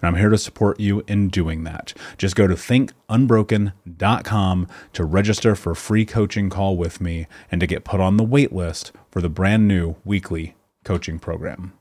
and 0.00 0.08
I'm 0.08 0.16
here 0.16 0.30
to 0.30 0.38
support 0.38 0.80
you 0.80 1.02
in 1.06 1.28
doing 1.28 1.64
that. 1.64 1.92
Just 2.16 2.36
go 2.36 2.46
to 2.46 2.54
thinkunbroken.com 2.54 4.68
to 4.92 5.04
register 5.04 5.54
for 5.54 5.72
a 5.72 5.76
free 5.76 6.04
coaching 6.04 6.50
call 6.50 6.76
with 6.76 7.00
me 7.00 7.26
and 7.50 7.60
to 7.60 7.66
get 7.66 7.84
put 7.84 8.00
on 8.00 8.16
the 8.16 8.24
wait 8.24 8.52
list 8.52 8.92
for 9.10 9.20
the 9.20 9.28
brand 9.28 9.66
new 9.66 9.96
weekly 10.04 10.54
coaching 10.84 11.18
program. 11.18 11.72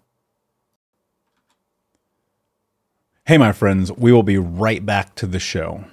Hey, 3.26 3.38
my 3.38 3.52
friends, 3.52 3.92
we 3.92 4.12
will 4.12 4.24
be 4.24 4.38
right 4.38 4.86
back 4.86 5.14
to 5.16 5.28
the 5.28 5.40
show. 5.40 5.84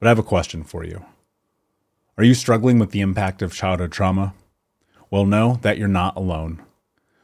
But 0.00 0.08
I 0.08 0.10
have 0.10 0.18
a 0.18 0.24
question 0.24 0.64
for 0.64 0.84
you. 0.84 1.04
Are 2.18 2.24
you 2.24 2.34
struggling 2.34 2.78
with 2.78 2.90
the 2.90 3.00
impact 3.00 3.42
of 3.42 3.54
childhood 3.54 3.92
trauma? 3.92 4.34
Well, 5.10 5.24
know 5.24 5.58
that 5.62 5.78
you're 5.78 5.88
not 5.88 6.16
alone. 6.16 6.62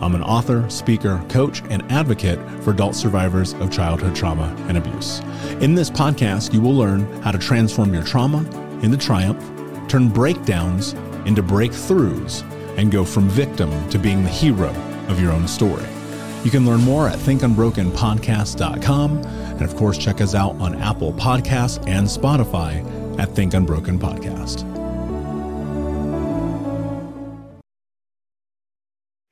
I'm 0.00 0.14
an 0.14 0.22
author, 0.22 0.68
speaker, 0.68 1.24
coach, 1.28 1.62
and 1.70 1.82
advocate 1.90 2.38
for 2.62 2.72
adult 2.72 2.94
survivors 2.94 3.54
of 3.54 3.70
childhood 3.70 4.14
trauma 4.14 4.54
and 4.68 4.76
abuse. 4.76 5.20
In 5.60 5.74
this 5.74 5.90
podcast, 5.90 6.52
you 6.52 6.60
will 6.60 6.74
learn 6.74 7.10
how 7.22 7.32
to 7.32 7.38
transform 7.38 7.94
your 7.94 8.04
trauma 8.04 8.44
into 8.82 8.96
triumph, 8.96 9.40
turn 9.88 10.08
breakdowns 10.08 10.92
into 11.24 11.42
breakthroughs, 11.42 12.42
and 12.76 12.92
go 12.92 13.04
from 13.04 13.28
victim 13.28 13.70
to 13.90 13.98
being 13.98 14.22
the 14.22 14.28
hero 14.28 14.70
of 15.08 15.20
your 15.20 15.32
own 15.32 15.48
story. 15.48 15.86
You 16.44 16.50
can 16.50 16.66
learn 16.66 16.82
more 16.82 17.08
at 17.08 17.18
thinkunbrokenpodcast.com, 17.18 19.18
and 19.18 19.62
of 19.62 19.74
course, 19.76 19.98
check 19.98 20.20
us 20.20 20.34
out 20.34 20.54
on 20.60 20.76
Apple 20.76 21.12
Podcasts 21.14 21.82
and 21.88 22.06
Spotify 22.06 23.18
at 23.18 23.34
Think 23.34 23.54
Unbroken 23.54 23.98
Podcast. 23.98 24.75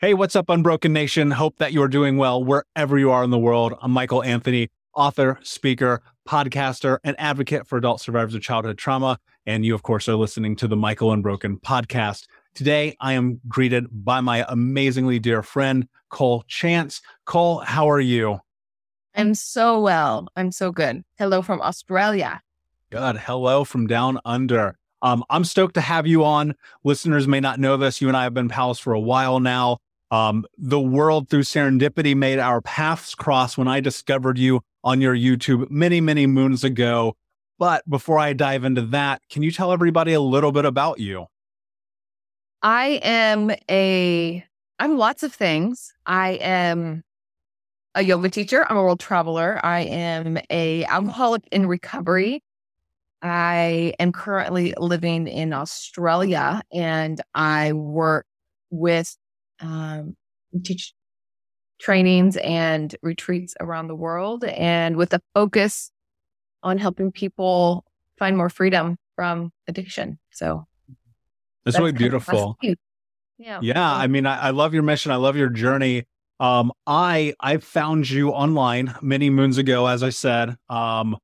Hey, 0.05 0.13
what's 0.13 0.37
up, 0.37 0.51
Unbroken 0.51 0.93
Nation? 0.93 1.31
Hope 1.31 1.57
that 1.57 1.73
you're 1.73 1.89
doing 1.89 2.19
well 2.19 2.45
wherever 2.45 2.99
you 2.99 3.11
are 3.11 3.25
in 3.25 3.31
the 3.31 3.39
world. 3.39 3.73
I'm 3.81 3.91
Michael 3.91 4.23
Anthony, 4.23 4.69
author, 4.95 5.39
speaker, 5.43 6.03
podcaster, 6.29 6.99
and 7.05 7.17
advocate 7.19 7.67
for 7.67 7.79
adult 7.79 8.03
survivors 8.03 8.35
of 8.35 8.43
childhood 8.43 8.77
trauma. 8.77 9.19
And 9.47 9.65
you, 9.65 9.75
of 9.75 9.83
course, 9.83 10.07
are 10.07 10.17
listening 10.17 10.57
to 10.57 10.69
the 10.69 10.77
Michael 10.77 11.11
Unbroken 11.11 11.57
podcast. 11.57 12.27
Today, 12.53 12.95
I 13.01 13.15
am 13.15 13.41
greeted 13.49 13.87
by 13.91 14.21
my 14.21 14.45
amazingly 14.47 15.19
dear 15.19 15.43
friend, 15.43 15.89
Cole 16.11 16.45
Chance. 16.49 17.01
Cole, 17.25 17.61
how 17.61 17.89
are 17.89 17.99
you? 17.99 18.41
I'm 19.15 19.35
so 19.35 19.81
well. 19.81 20.29
I'm 20.37 20.53
so 20.53 20.71
good. 20.71 21.03
Hello 21.17 21.41
from 21.41 21.63
Australia. 21.63 22.43
Good. 22.91 23.17
Hello 23.17 23.65
from 23.65 23.87
down 23.87 24.19
under. 24.27 24.77
Um, 25.01 25.25
I'm 25.31 25.45
stoked 25.45 25.77
to 25.77 25.81
have 25.81 26.07
you 26.07 26.25
on. 26.25 26.57
Listeners 26.85 27.27
may 27.27 27.41
not 27.41 27.59
know 27.59 27.79
this. 27.79 28.03
You 28.03 28.09
and 28.09 28.17
I 28.19 28.25
have 28.25 28.35
been 28.35 28.51
pals 28.51 28.79
for 28.79 28.93
a 28.93 29.01
while 29.01 29.41
now. 29.41 29.79
Um, 30.15 30.45
the 30.57 30.79
world 30.79 31.29
through 31.29 31.43
serendipity 31.43 32.15
made 32.17 32.39
our 32.39 32.61
paths 32.61 33.17
cross 33.17 33.59
when 33.59 33.67
I 33.67 33.81
discovered 33.81 34.39
you 34.39 34.61
on 34.85 35.01
your 35.01 35.17
YouTube 35.17 35.69
many, 35.73 36.01
many 36.01 36.29
moons 36.29 36.63
ago. 36.63 37.17
But 37.59 37.89
before 37.91 38.21
I 38.21 38.33
dive 38.33 38.63
into 38.63 38.83
that, 38.83 39.23
can 39.29 39.43
you 39.43 39.51
tell 39.51 39.73
everybody 39.73 40.13
a 40.13 40.21
little 40.21 40.53
bit 40.53 40.67
about 40.67 41.01
you? 41.01 41.27
I 42.63 43.01
am 43.03 43.51
a 43.69 44.45
I'm 44.79 44.99
lots 44.99 45.25
of 45.25 45.35
things. 45.35 45.93
I 46.07 46.35
am 46.35 47.03
a 47.97 48.05
yoga 48.05 48.29
teacher. 48.29 48.65
I'm 48.71 48.77
a 48.77 48.83
world 48.85 49.01
traveler. 49.01 49.59
I 49.65 49.81
am 49.81 50.39
a 50.49 50.85
alcoholic 50.85 51.43
in 51.51 51.67
recovery. 51.67 52.41
I 53.21 53.95
am 53.99 54.13
currently 54.13 54.75
living 54.79 55.27
in 55.27 55.53
Australia 55.53 56.63
and 56.73 57.21
I 57.35 57.73
work 57.73 58.27
with 58.71 59.17
um, 59.61 60.17
teach 60.63 60.95
trainings 61.81 62.37
and 62.39 62.95
retreats 63.03 63.55
around 63.61 63.89
the 63.89 63.95
world 63.95 64.45
and 64.45 64.97
with 64.97 65.13
a 65.13 65.21
focus 65.35 65.91
on 66.63 66.79
helping 66.79 67.13
people 67.13 67.85
find 68.19 68.37
more 68.37 68.49
freedom 68.49 68.97
from 69.17 69.51
addiction. 69.69 70.19
So 70.31 70.67
that's, 71.65 71.75
that's 71.75 71.79
really 71.79 71.93
beautiful. 71.93 72.57
Yeah. 73.39 73.59
Yeah. 73.63 73.93
I 73.93 74.07
mean, 74.07 74.27
I, 74.27 74.39
I 74.39 74.51
love 74.51 74.75
your 74.75 74.83
mission. 74.83 75.11
I 75.11 75.17
love 75.17 75.37
your 75.37 75.49
journey. 75.49 76.05
Um, 76.41 76.73
I 76.87 77.35
I 77.41 77.59
found 77.59 78.09
you 78.11 78.31
online 78.31 78.95
many 79.03 79.31
moons 79.31 79.59
ago, 79.59 79.87
as 79.87 80.03
I 80.03 80.11
said. 80.11 80.57
Um, 80.69 81.17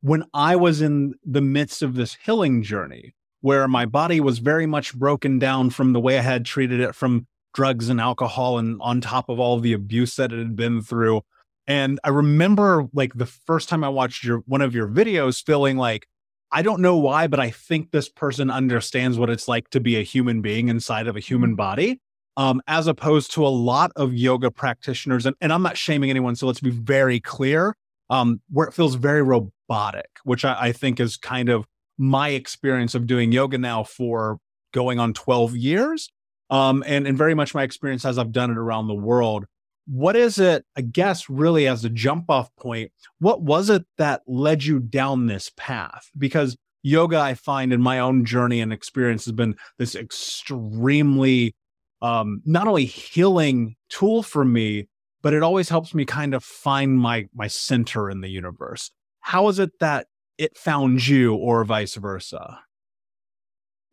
when 0.00 0.24
I 0.34 0.56
was 0.56 0.80
in 0.80 1.14
the 1.24 1.40
midst 1.40 1.82
of 1.82 1.94
this 1.94 2.16
healing 2.24 2.62
journey, 2.62 3.14
where 3.40 3.66
my 3.68 3.86
body 3.86 4.20
was 4.20 4.38
very 4.38 4.66
much 4.66 4.94
broken 4.94 5.38
down 5.38 5.70
from 5.70 5.92
the 5.92 6.00
way 6.00 6.18
I 6.18 6.22
had 6.22 6.44
treated 6.44 6.80
it 6.80 6.94
from 6.94 7.26
drugs 7.56 7.88
and 7.88 8.00
alcohol, 8.00 8.58
and 8.58 8.78
on 8.80 9.00
top 9.00 9.28
of 9.28 9.40
all 9.40 9.58
the 9.58 9.72
abuse 9.72 10.14
that 10.16 10.32
it 10.32 10.38
had 10.38 10.54
been 10.54 10.82
through. 10.82 11.22
And 11.66 11.98
I 12.04 12.10
remember, 12.10 12.86
like 12.92 13.14
the 13.14 13.26
first 13.26 13.68
time 13.68 13.82
I 13.82 13.88
watched 13.88 14.22
your 14.22 14.38
one 14.46 14.62
of 14.62 14.74
your 14.74 14.86
videos, 14.86 15.44
feeling 15.44 15.76
like 15.76 16.06
I 16.52 16.62
don't 16.62 16.80
know 16.80 16.96
why, 16.96 17.26
but 17.26 17.40
I 17.40 17.50
think 17.50 17.90
this 17.90 18.08
person 18.08 18.50
understands 18.50 19.18
what 19.18 19.30
it's 19.30 19.48
like 19.48 19.70
to 19.70 19.80
be 19.80 19.96
a 19.96 20.02
human 20.02 20.42
being 20.42 20.68
inside 20.68 21.08
of 21.08 21.16
a 21.16 21.20
human 21.20 21.50
mm-hmm. 21.50 21.56
body 21.56 22.00
um, 22.36 22.60
as 22.66 22.86
opposed 22.86 23.32
to 23.32 23.46
a 23.46 23.48
lot 23.48 23.90
of 23.96 24.14
yoga 24.14 24.50
practitioners. 24.50 25.26
And, 25.26 25.34
and 25.40 25.52
I'm 25.52 25.62
not 25.62 25.76
shaming 25.76 26.10
anyone, 26.10 26.36
so 26.36 26.46
let's 26.46 26.60
be 26.60 26.70
very 26.70 27.18
clear, 27.18 27.74
um, 28.10 28.40
where 28.50 28.66
it 28.68 28.74
feels 28.74 28.94
very 28.94 29.22
robotic, 29.22 30.10
which 30.24 30.44
I, 30.44 30.56
I 30.60 30.72
think 30.72 31.00
is 31.00 31.16
kind 31.16 31.48
of 31.48 31.66
my 31.98 32.30
experience 32.30 32.94
of 32.94 33.06
doing 33.06 33.32
yoga 33.32 33.58
now 33.58 33.82
for 33.82 34.38
going 34.72 34.98
on 34.98 35.14
12 35.14 35.56
years. 35.56 36.10
Um, 36.48 36.84
and, 36.86 37.06
and 37.06 37.18
very 37.18 37.34
much 37.34 37.54
my 37.54 37.64
experience 37.64 38.04
as 38.04 38.18
I've 38.18 38.32
done 38.32 38.50
it 38.50 38.58
around 38.58 38.86
the 38.86 38.94
world. 38.94 39.46
What 39.86 40.16
is 40.16 40.38
it, 40.38 40.64
I 40.76 40.80
guess, 40.80 41.28
really 41.28 41.66
as 41.66 41.84
a 41.84 41.88
jump 41.88 42.30
off 42.30 42.54
point? 42.56 42.92
What 43.18 43.42
was 43.42 43.70
it 43.70 43.84
that 43.98 44.22
led 44.26 44.64
you 44.64 44.78
down 44.80 45.26
this 45.26 45.50
path? 45.56 46.10
Because 46.16 46.56
yoga, 46.82 47.18
I 47.18 47.34
find 47.34 47.72
in 47.72 47.82
my 47.82 47.98
own 47.98 48.24
journey 48.24 48.60
and 48.60 48.72
experience, 48.72 49.24
has 49.24 49.32
been 49.32 49.56
this 49.78 49.94
extremely 49.94 51.54
um, 52.02 52.42
not 52.44 52.68
only 52.68 52.84
healing 52.84 53.76
tool 53.88 54.22
for 54.22 54.44
me, 54.44 54.88
but 55.22 55.34
it 55.34 55.42
always 55.42 55.68
helps 55.68 55.94
me 55.94 56.04
kind 56.04 56.34
of 56.34 56.44
find 56.44 56.98
my 56.98 57.28
my 57.34 57.48
center 57.48 58.10
in 58.10 58.20
the 58.20 58.28
universe. 58.28 58.90
How 59.20 59.48
is 59.48 59.58
it 59.58 59.70
that 59.80 60.06
it 60.38 60.56
found 60.56 61.06
you, 61.06 61.34
or 61.34 61.64
vice 61.64 61.94
versa? 61.96 62.60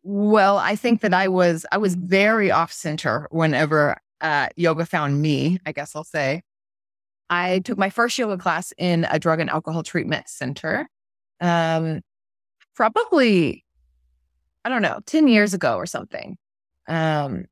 Well, 0.04 0.58
I 0.58 0.76
think 0.76 1.00
that 1.00 1.14
I 1.14 1.28
was 1.28 1.64
I 1.72 1.78
was 1.78 1.94
very 1.94 2.50
off 2.50 2.70
center 2.72 3.26
whenever 3.30 3.96
uh, 4.20 4.48
yoga 4.54 4.84
found 4.84 5.22
me. 5.22 5.58
I 5.64 5.72
guess 5.72 5.96
I'll 5.96 6.04
say. 6.04 6.42
I 7.30 7.60
took 7.60 7.78
my 7.78 7.88
first 7.88 8.18
yoga 8.18 8.36
class 8.36 8.72
in 8.76 9.06
a 9.10 9.18
drug 9.18 9.40
and 9.40 9.48
alcohol 9.48 9.82
treatment 9.82 10.28
center, 10.28 10.88
um, 11.40 12.02
probably 12.76 13.64
I 14.64 14.68
don't 14.68 14.82
know, 14.82 15.00
ten 15.06 15.26
years 15.26 15.54
ago 15.54 15.76
or 15.76 15.86
something. 15.86 16.36
Um, 16.86 17.46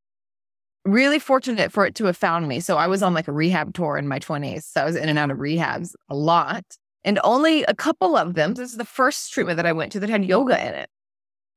really 0.84 1.18
fortunate 1.18 1.72
for 1.72 1.86
it 1.86 1.94
to 1.96 2.04
have 2.06 2.16
found 2.18 2.48
me. 2.48 2.60
So 2.60 2.76
I 2.76 2.86
was 2.86 3.02
on 3.02 3.14
like 3.14 3.28
a 3.28 3.32
rehab 3.32 3.72
tour 3.74 3.96
in 3.96 4.08
my 4.08 4.18
20s. 4.18 4.64
So 4.64 4.82
I 4.82 4.84
was 4.84 4.96
in 4.96 5.08
and 5.08 5.18
out 5.18 5.30
of 5.30 5.38
rehabs 5.38 5.94
a 6.10 6.14
lot. 6.14 6.64
And 7.04 7.18
only 7.24 7.62
a 7.64 7.74
couple 7.74 8.16
of 8.16 8.34
them, 8.34 8.54
this 8.54 8.70
is 8.72 8.76
the 8.78 8.84
first 8.84 9.32
treatment 9.32 9.56
that 9.56 9.66
I 9.66 9.72
went 9.72 9.92
to 9.92 10.00
that 10.00 10.10
had 10.10 10.24
yoga 10.24 10.60
in 10.60 10.74
it. 10.74 10.90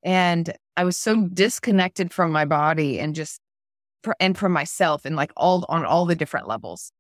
And 0.06 0.54
I 0.78 0.86
was 0.86 0.96
so 0.96 1.28
disconnected 1.34 2.14
from 2.14 2.32
my 2.32 2.46
body 2.46 3.00
and 3.00 3.14
just, 3.14 3.42
for 4.04 4.16
and 4.20 4.38
from 4.38 4.54
myself 4.54 5.04
and 5.04 5.16
like 5.16 5.34
all 5.36 5.66
on 5.68 5.84
all 5.84 6.06
the 6.06 6.16
different 6.16 6.48
levels. 6.48 6.92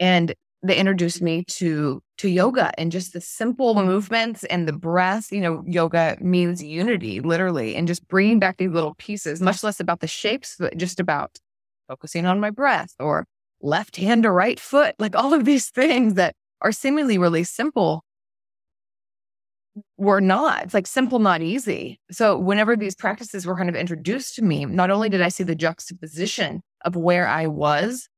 And 0.00 0.34
they 0.62 0.76
introduced 0.76 1.20
me 1.20 1.44
to 1.48 2.00
to 2.18 2.28
yoga 2.28 2.70
and 2.78 2.92
just 2.92 3.12
the 3.12 3.20
simple 3.20 3.74
movements 3.74 4.44
and 4.44 4.68
the 4.68 4.72
breath 4.72 5.32
you 5.32 5.40
know 5.40 5.64
yoga 5.66 6.16
means 6.20 6.62
unity 6.62 7.20
literally 7.20 7.74
and 7.74 7.88
just 7.88 8.06
bringing 8.08 8.38
back 8.38 8.58
these 8.58 8.70
little 8.70 8.94
pieces 8.94 9.42
much 9.42 9.62
less 9.64 9.80
about 9.80 10.00
the 10.00 10.06
shapes 10.06 10.56
but 10.58 10.76
just 10.76 11.00
about 11.00 11.38
focusing 11.88 12.26
on 12.26 12.38
my 12.40 12.50
breath 12.50 12.94
or 13.00 13.26
left 13.60 13.96
hand 13.96 14.22
to 14.22 14.30
right 14.30 14.60
foot 14.60 14.94
like 14.98 15.16
all 15.16 15.34
of 15.34 15.44
these 15.44 15.68
things 15.68 16.14
that 16.14 16.34
are 16.60 16.72
seemingly 16.72 17.18
really 17.18 17.44
simple 17.44 18.04
were 19.96 20.20
not 20.20 20.64
it's 20.64 20.74
like 20.74 20.86
simple 20.86 21.18
not 21.18 21.40
easy 21.40 21.98
so 22.10 22.36
whenever 22.36 22.76
these 22.76 22.94
practices 22.94 23.46
were 23.46 23.56
kind 23.56 23.70
of 23.70 23.74
introduced 23.74 24.34
to 24.34 24.42
me 24.42 24.66
not 24.66 24.90
only 24.90 25.08
did 25.08 25.22
i 25.22 25.28
see 25.28 25.44
the 25.44 25.54
juxtaposition 25.54 26.62
of 26.84 26.94
where 26.94 27.26
i 27.26 27.46
was 27.46 28.08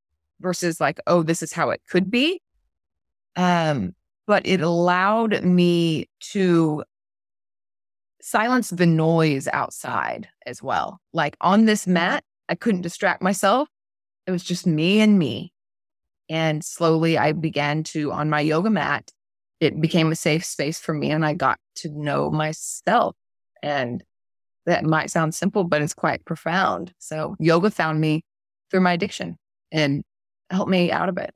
versus 0.40 0.80
like, 0.80 1.00
oh, 1.06 1.22
this 1.22 1.42
is 1.42 1.52
how 1.52 1.70
it 1.70 1.80
could 1.90 2.10
be. 2.10 2.40
Um, 3.36 3.94
but 4.26 4.46
it 4.46 4.60
allowed 4.60 5.42
me 5.42 6.08
to 6.32 6.84
silence 8.20 8.70
the 8.70 8.86
noise 8.86 9.48
outside 9.52 10.28
as 10.46 10.62
well. 10.62 11.00
Like 11.12 11.36
on 11.40 11.64
this 11.64 11.86
mat, 11.86 12.22
I 12.48 12.54
couldn't 12.54 12.82
distract 12.82 13.22
myself. 13.22 13.68
It 14.26 14.30
was 14.30 14.44
just 14.44 14.66
me 14.66 15.00
and 15.00 15.18
me. 15.18 15.52
And 16.30 16.64
slowly 16.64 17.18
I 17.18 17.32
began 17.32 17.82
to, 17.84 18.12
on 18.12 18.30
my 18.30 18.40
yoga 18.40 18.70
mat, 18.70 19.10
it 19.60 19.80
became 19.80 20.12
a 20.12 20.16
safe 20.16 20.44
space 20.44 20.78
for 20.78 20.94
me 20.94 21.10
and 21.10 21.24
I 21.24 21.34
got 21.34 21.58
to 21.76 21.88
know 21.88 22.30
myself. 22.30 23.16
And 23.62 24.02
that 24.66 24.84
might 24.84 25.10
sound 25.10 25.34
simple, 25.34 25.64
but 25.64 25.82
it's 25.82 25.94
quite 25.94 26.24
profound. 26.24 26.92
So 26.98 27.36
yoga 27.38 27.70
found 27.70 28.00
me 28.00 28.22
through 28.70 28.80
my 28.80 28.92
addiction. 28.92 29.36
And 29.72 30.04
helped 30.50 30.70
me 30.70 30.90
out 30.90 31.08
of 31.08 31.18
it. 31.18 31.30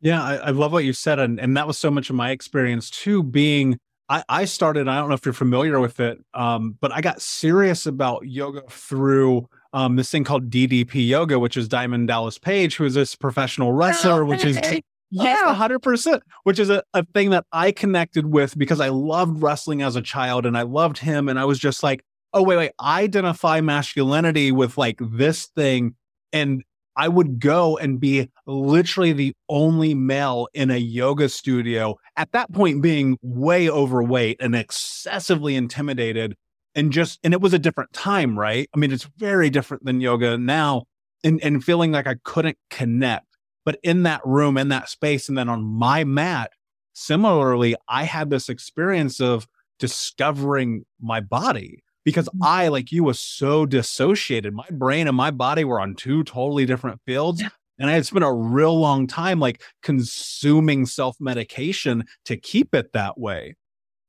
Yeah, 0.00 0.22
I, 0.22 0.34
I 0.36 0.50
love 0.50 0.72
what 0.72 0.84
you 0.84 0.92
said. 0.92 1.18
And, 1.18 1.38
and 1.38 1.56
that 1.56 1.66
was 1.66 1.78
so 1.78 1.90
much 1.90 2.10
of 2.10 2.16
my 2.16 2.30
experience 2.30 2.90
too, 2.90 3.22
being 3.22 3.78
I, 4.08 4.24
I 4.28 4.44
started, 4.44 4.88
I 4.88 4.98
don't 4.98 5.08
know 5.08 5.14
if 5.14 5.24
you're 5.24 5.32
familiar 5.32 5.80
with 5.80 6.00
it, 6.00 6.18
um, 6.34 6.76
but 6.80 6.92
I 6.92 7.00
got 7.00 7.22
serious 7.22 7.86
about 7.86 8.26
yoga 8.26 8.62
through 8.68 9.48
um, 9.72 9.96
this 9.96 10.10
thing 10.10 10.24
called 10.24 10.50
DDP 10.50 11.06
Yoga, 11.06 11.38
which 11.38 11.56
is 11.56 11.68
Diamond 11.68 12.08
Dallas 12.08 12.36
Page, 12.36 12.76
who 12.76 12.84
is 12.84 12.94
this 12.94 13.14
professional 13.14 13.72
wrestler, 13.72 14.24
which 14.24 14.44
is 14.44 14.58
yeah, 15.12 15.54
hundred 15.54 15.80
percent. 15.80 16.22
Which 16.44 16.58
is 16.58 16.70
a, 16.70 16.82
a 16.94 17.04
thing 17.04 17.30
that 17.30 17.44
I 17.52 17.72
connected 17.72 18.26
with 18.26 18.56
because 18.56 18.80
I 18.80 18.88
loved 18.88 19.42
wrestling 19.42 19.82
as 19.82 19.96
a 19.96 20.02
child 20.02 20.46
and 20.46 20.56
I 20.56 20.62
loved 20.62 20.98
him. 20.98 21.28
And 21.28 21.38
I 21.38 21.44
was 21.44 21.58
just 21.58 21.82
like, 21.82 22.04
oh, 22.32 22.42
wait, 22.42 22.56
wait, 22.56 22.72
I 22.78 23.02
identify 23.02 23.60
masculinity 23.60 24.52
with 24.52 24.78
like 24.78 24.98
this 25.00 25.46
thing. 25.46 25.94
And 26.32 26.64
I 26.96 27.08
would 27.08 27.40
go 27.40 27.78
and 27.78 28.00
be 28.00 28.30
literally 28.46 29.12
the 29.12 29.34
only 29.48 29.94
male 29.94 30.48
in 30.52 30.70
a 30.70 30.76
yoga 30.76 31.28
studio 31.28 31.98
at 32.16 32.32
that 32.32 32.52
point 32.52 32.82
being 32.82 33.18
way 33.22 33.68
overweight 33.68 34.38
and 34.40 34.54
excessively 34.54 35.56
intimidated 35.56 36.36
and 36.74 36.92
just 36.92 37.18
and 37.22 37.34
it 37.34 37.40
was 37.40 37.52
a 37.52 37.58
different 37.58 37.92
time, 37.92 38.38
right? 38.38 38.68
I 38.74 38.78
mean, 38.78 38.92
it's 38.92 39.08
very 39.16 39.50
different 39.50 39.84
than 39.84 40.00
yoga 40.00 40.38
now 40.38 40.84
and 41.24 41.42
and 41.42 41.64
feeling 41.64 41.92
like 41.92 42.06
I 42.06 42.16
couldn't 42.24 42.58
connect. 42.70 43.26
But 43.64 43.78
in 43.82 44.02
that 44.04 44.20
room, 44.24 44.58
in 44.58 44.68
that 44.68 44.88
space, 44.88 45.28
and 45.28 45.38
then 45.38 45.48
on 45.48 45.62
my 45.62 46.04
mat, 46.04 46.52
similarly, 46.92 47.76
I 47.88 48.04
had 48.04 48.30
this 48.30 48.48
experience 48.48 49.20
of 49.20 49.46
discovering 49.78 50.84
my 51.00 51.20
body 51.20 51.82
because 52.04 52.28
mm. 52.28 52.46
I, 52.46 52.68
like 52.68 52.92
you, 52.92 53.04
was 53.04 53.20
so 53.20 53.66
dissociated. 53.66 54.54
My 54.54 54.66
brain 54.70 55.08
and 55.08 55.16
my 55.16 55.30
body 55.30 55.64
were 55.64 55.80
on 55.80 55.94
two 55.94 56.24
totally 56.24 56.66
different 56.66 57.00
fields. 57.06 57.42
And 57.78 57.90
I 57.90 57.94
had 57.94 58.06
spent 58.06 58.24
a 58.24 58.32
real 58.32 58.78
long 58.78 59.06
time 59.06 59.40
like 59.40 59.62
consuming 59.82 60.86
self 60.86 61.16
medication 61.20 62.04
to 62.26 62.36
keep 62.36 62.74
it 62.74 62.92
that 62.92 63.18
way. 63.18 63.56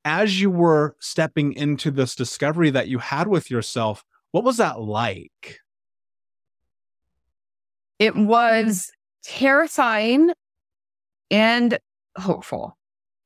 As 0.04 0.40
you 0.40 0.50
were 0.50 0.96
stepping 1.00 1.54
into 1.54 1.90
this 1.90 2.14
discovery 2.14 2.70
that 2.70 2.88
you 2.88 2.98
had 2.98 3.26
with 3.26 3.50
yourself, 3.50 4.04
what 4.32 4.44
was 4.44 4.58
that 4.58 4.80
like? 4.80 5.60
It 7.98 8.14
was 8.14 8.92
terrifying 9.24 10.32
and 11.30 11.78
hopeful 12.16 12.76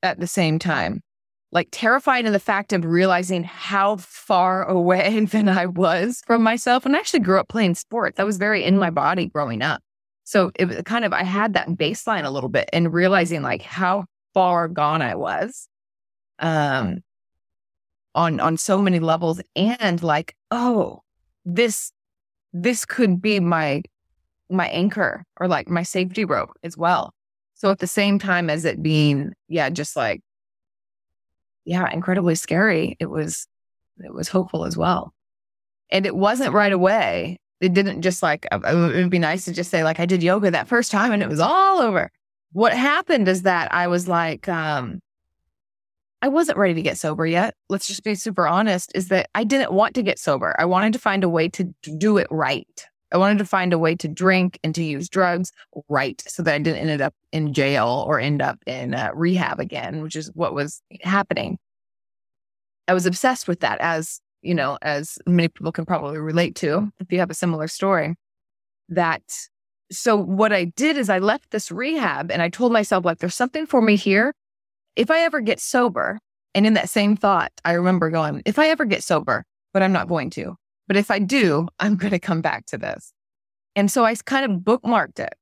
at 0.03 0.19
the 0.21 0.27
same 0.27 0.59
time 0.59 1.03
like 1.51 1.69
terrified 1.71 2.27
in 2.27 2.33
the 2.33 2.39
fact 2.39 2.73
of 2.73 2.85
realizing 2.85 3.45
how 3.45 3.97
far 3.97 4.65
away 4.69 5.25
than 5.25 5.49
I 5.49 5.67
was 5.67 6.23
from 6.27 6.43
myself. 6.43 6.85
And 6.85 6.95
I 6.95 6.99
actually 6.99 7.21
grew 7.21 7.39
up 7.39 7.49
playing 7.49 7.75
sports. 7.75 8.21
I 8.21 8.25
was 8.25 8.37
very 8.37 8.65
in 8.65 8.79
my 8.79 8.91
body 8.91 9.27
growing 9.27 9.63
up. 9.63 9.83
So 10.25 10.51
it 10.57 10.67
was 10.67 10.83
kind 10.85 11.05
of, 11.05 11.13
I 11.13 11.23
had 11.23 11.55
that 11.55 11.69
baseline 11.69 12.25
a 12.25 12.31
little 12.31 12.51
bit 12.51 12.69
and 12.73 12.93
realizing 12.93 13.43
like 13.43 13.63
how 13.63 14.05
far 14.35 14.69
gone 14.69 15.01
I 15.01 15.15
was 15.15 15.69
um, 16.39 16.99
on, 18.15 18.39
on 18.39 18.59
so 18.59 18.83
many 18.83 19.01
levels. 19.01 19.41
And 19.57 20.03
like, 20.03 20.35
oh, 20.51 21.01
this, 21.47 21.93
this 22.53 22.85
could 22.85 23.23
be 23.23 23.41
my, 23.41 23.83
my 24.51 24.69
anchor 24.69 25.25
or 25.39 25.49
like 25.49 25.69
my 25.69 25.83
safety 25.83 26.25
rope 26.25 26.51
as 26.63 26.77
well. 26.77 27.13
So 27.55 27.71
at 27.71 27.81
the 27.81 27.87
same 27.87 28.19
time 28.19 28.49
as 28.51 28.65
it 28.65 28.83
being, 28.83 29.33
yeah, 29.49 29.69
just 29.71 29.97
like 29.97 30.23
yeah, 31.69 31.93
incredibly 31.93 32.35
scary. 32.35 32.97
It 32.99 33.11
was, 33.11 33.47
it 33.99 34.15
was 34.15 34.29
hopeful 34.29 34.65
as 34.65 34.75
well. 34.75 35.13
And 35.91 36.07
it 36.07 36.17
wasn't 36.17 36.55
right 36.55 36.73
away. 36.73 37.37
It 37.61 37.75
didn't 37.75 38.01
just 38.01 38.23
like, 38.23 38.47
uh, 38.51 38.61
it 38.65 38.75
would 38.75 39.11
be 39.11 39.19
nice 39.19 39.45
to 39.45 39.53
just 39.53 39.71
say, 39.71 39.85
like, 39.85 40.01
I 40.01 40.07
did 40.07 40.23
yoga 40.23 40.51
that 40.51 40.67
first 40.67 40.91
time 40.91 41.13
and 41.13 41.23
it 41.23 41.29
was 41.29 41.41
all 41.41 41.81
over. 41.81 42.11
What 42.53 42.73
happened 42.73 43.29
is 43.29 43.43
that 43.43 43.73
I 43.75 43.87
was 43.87 44.09
like, 44.09 44.49
um, 44.49 45.01
I 46.23 46.29
wasn't 46.29 46.57
ready 46.57 46.73
to 46.73 46.83
get 46.83 46.97
sober 46.97 47.27
yet. 47.27 47.55
Let's 47.69 47.87
just 47.87 48.03
be 48.03 48.15
super 48.15 48.49
honest 48.49 48.91
is 48.95 49.09
that 49.09 49.29
I 49.35 49.45
didn't 49.45 49.73
want 49.73 49.95
to 49.97 50.03
get 50.03 50.19
sober. 50.19 50.57
I 50.59 50.65
wanted 50.65 50.95
to 50.95 50.99
find 50.99 51.23
a 51.23 51.29
way 51.29 51.51
to 51.51 51.65
do 51.99 52.17
it 52.17 52.29
right. 52.31 52.87
I 53.13 53.17
wanted 53.17 53.39
to 53.39 53.45
find 53.45 53.73
a 53.73 53.79
way 53.79 53.95
to 53.97 54.09
drink 54.09 54.59
and 54.63 54.75
to 54.75 54.83
use 54.83 55.09
drugs 55.09 55.53
right 55.89 56.23
so 56.27 56.43
that 56.43 56.55
I 56.55 56.59
didn't 56.59 56.89
end 56.89 57.01
up 57.01 57.15
in 57.33 57.55
jail 57.55 58.05
or 58.07 58.21
end 58.21 58.43
up 58.43 58.59
in 58.67 58.95
uh, 58.95 59.11
rehab 59.15 59.61
again, 59.61 60.03
which 60.03 60.17
is 60.17 60.31
what 60.35 60.55
was 60.55 60.83
happening. 61.03 61.59
I 62.87 62.95
was 62.95 63.07
obsessed 63.07 63.49
with 63.49 63.61
that 63.61 63.81
as, 63.81 64.21
you 64.43 64.55
know, 64.55 64.79
as 64.83 65.19
many 65.27 65.49
people 65.49 65.73
can 65.73 65.87
probably 65.87 66.19
relate 66.19 66.55
to 66.57 66.91
if 67.01 67.11
you 67.11 67.19
have 67.19 67.31
a 67.31 67.35
similar 67.35 67.69
story. 67.69 68.15
That 68.89 69.23
so 69.91 70.17
what 70.17 70.53
I 70.53 70.65
did 70.65 70.99
is 70.99 71.09
I 71.09 71.19
left 71.19 71.51
this 71.51 71.71
rehab 71.71 72.31
and 72.31 72.43
I 72.43 72.49
told 72.49 72.73
myself, 72.73 73.05
like, 73.05 73.19
there's 73.19 73.35
something 73.35 73.67
for 73.67 73.81
me 73.81 73.97
here. 73.97 74.35
If 74.97 75.11
I 75.11 75.21
ever 75.21 75.41
get 75.41 75.61
sober, 75.61 76.19
and 76.55 76.67
in 76.67 76.75
that 76.75 76.91
same 76.91 77.17
thought, 77.17 77.53
I 77.65 77.73
remember 77.73 78.11
going, 78.11 78.43
if 78.45 78.59
I 78.59 78.69
ever 78.69 78.85
get 78.85 79.03
sober, 79.03 79.45
but 79.73 79.83
I'm 79.83 79.93
not 79.93 80.09
going 80.09 80.31
to, 80.31 80.57
but 80.89 80.97
if 80.97 81.11
I 81.11 81.21
do, 81.21 81.69
I'm 81.79 81.97
going 81.97 82.11
to 82.11 82.19
come 82.19 82.41
back 82.41 82.67
to 82.67 82.79
this. 82.79 83.13
And 83.77 83.91
so 83.91 84.05
I 84.05 84.15
kind 84.17 84.51
of 84.51 84.63
bookmarked 84.63 85.21
it. 85.21 85.35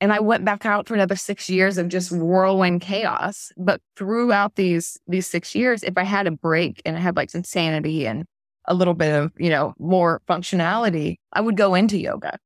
And 0.00 0.12
I 0.12 0.20
went 0.20 0.44
back 0.44 0.66
out 0.66 0.86
for 0.86 0.94
another 0.94 1.16
six 1.16 1.48
years 1.48 1.78
of 1.78 1.88
just 1.88 2.12
whirlwind 2.12 2.82
chaos. 2.82 3.50
But 3.56 3.80
throughout 3.96 4.54
these 4.56 4.98
these 5.08 5.26
six 5.26 5.54
years, 5.54 5.82
if 5.82 5.96
I 5.96 6.04
had 6.04 6.26
a 6.26 6.30
break 6.30 6.82
and 6.84 6.96
I 6.96 7.00
had 7.00 7.16
like 7.16 7.30
some 7.30 7.42
sanity 7.42 8.06
and 8.06 8.26
a 8.66 8.74
little 8.74 8.94
bit 8.94 9.12
of, 9.12 9.32
you 9.38 9.48
know, 9.48 9.74
more 9.78 10.20
functionality, 10.28 11.16
I 11.32 11.40
would 11.40 11.56
go 11.56 11.74
into 11.74 11.98
yoga. 11.98 12.38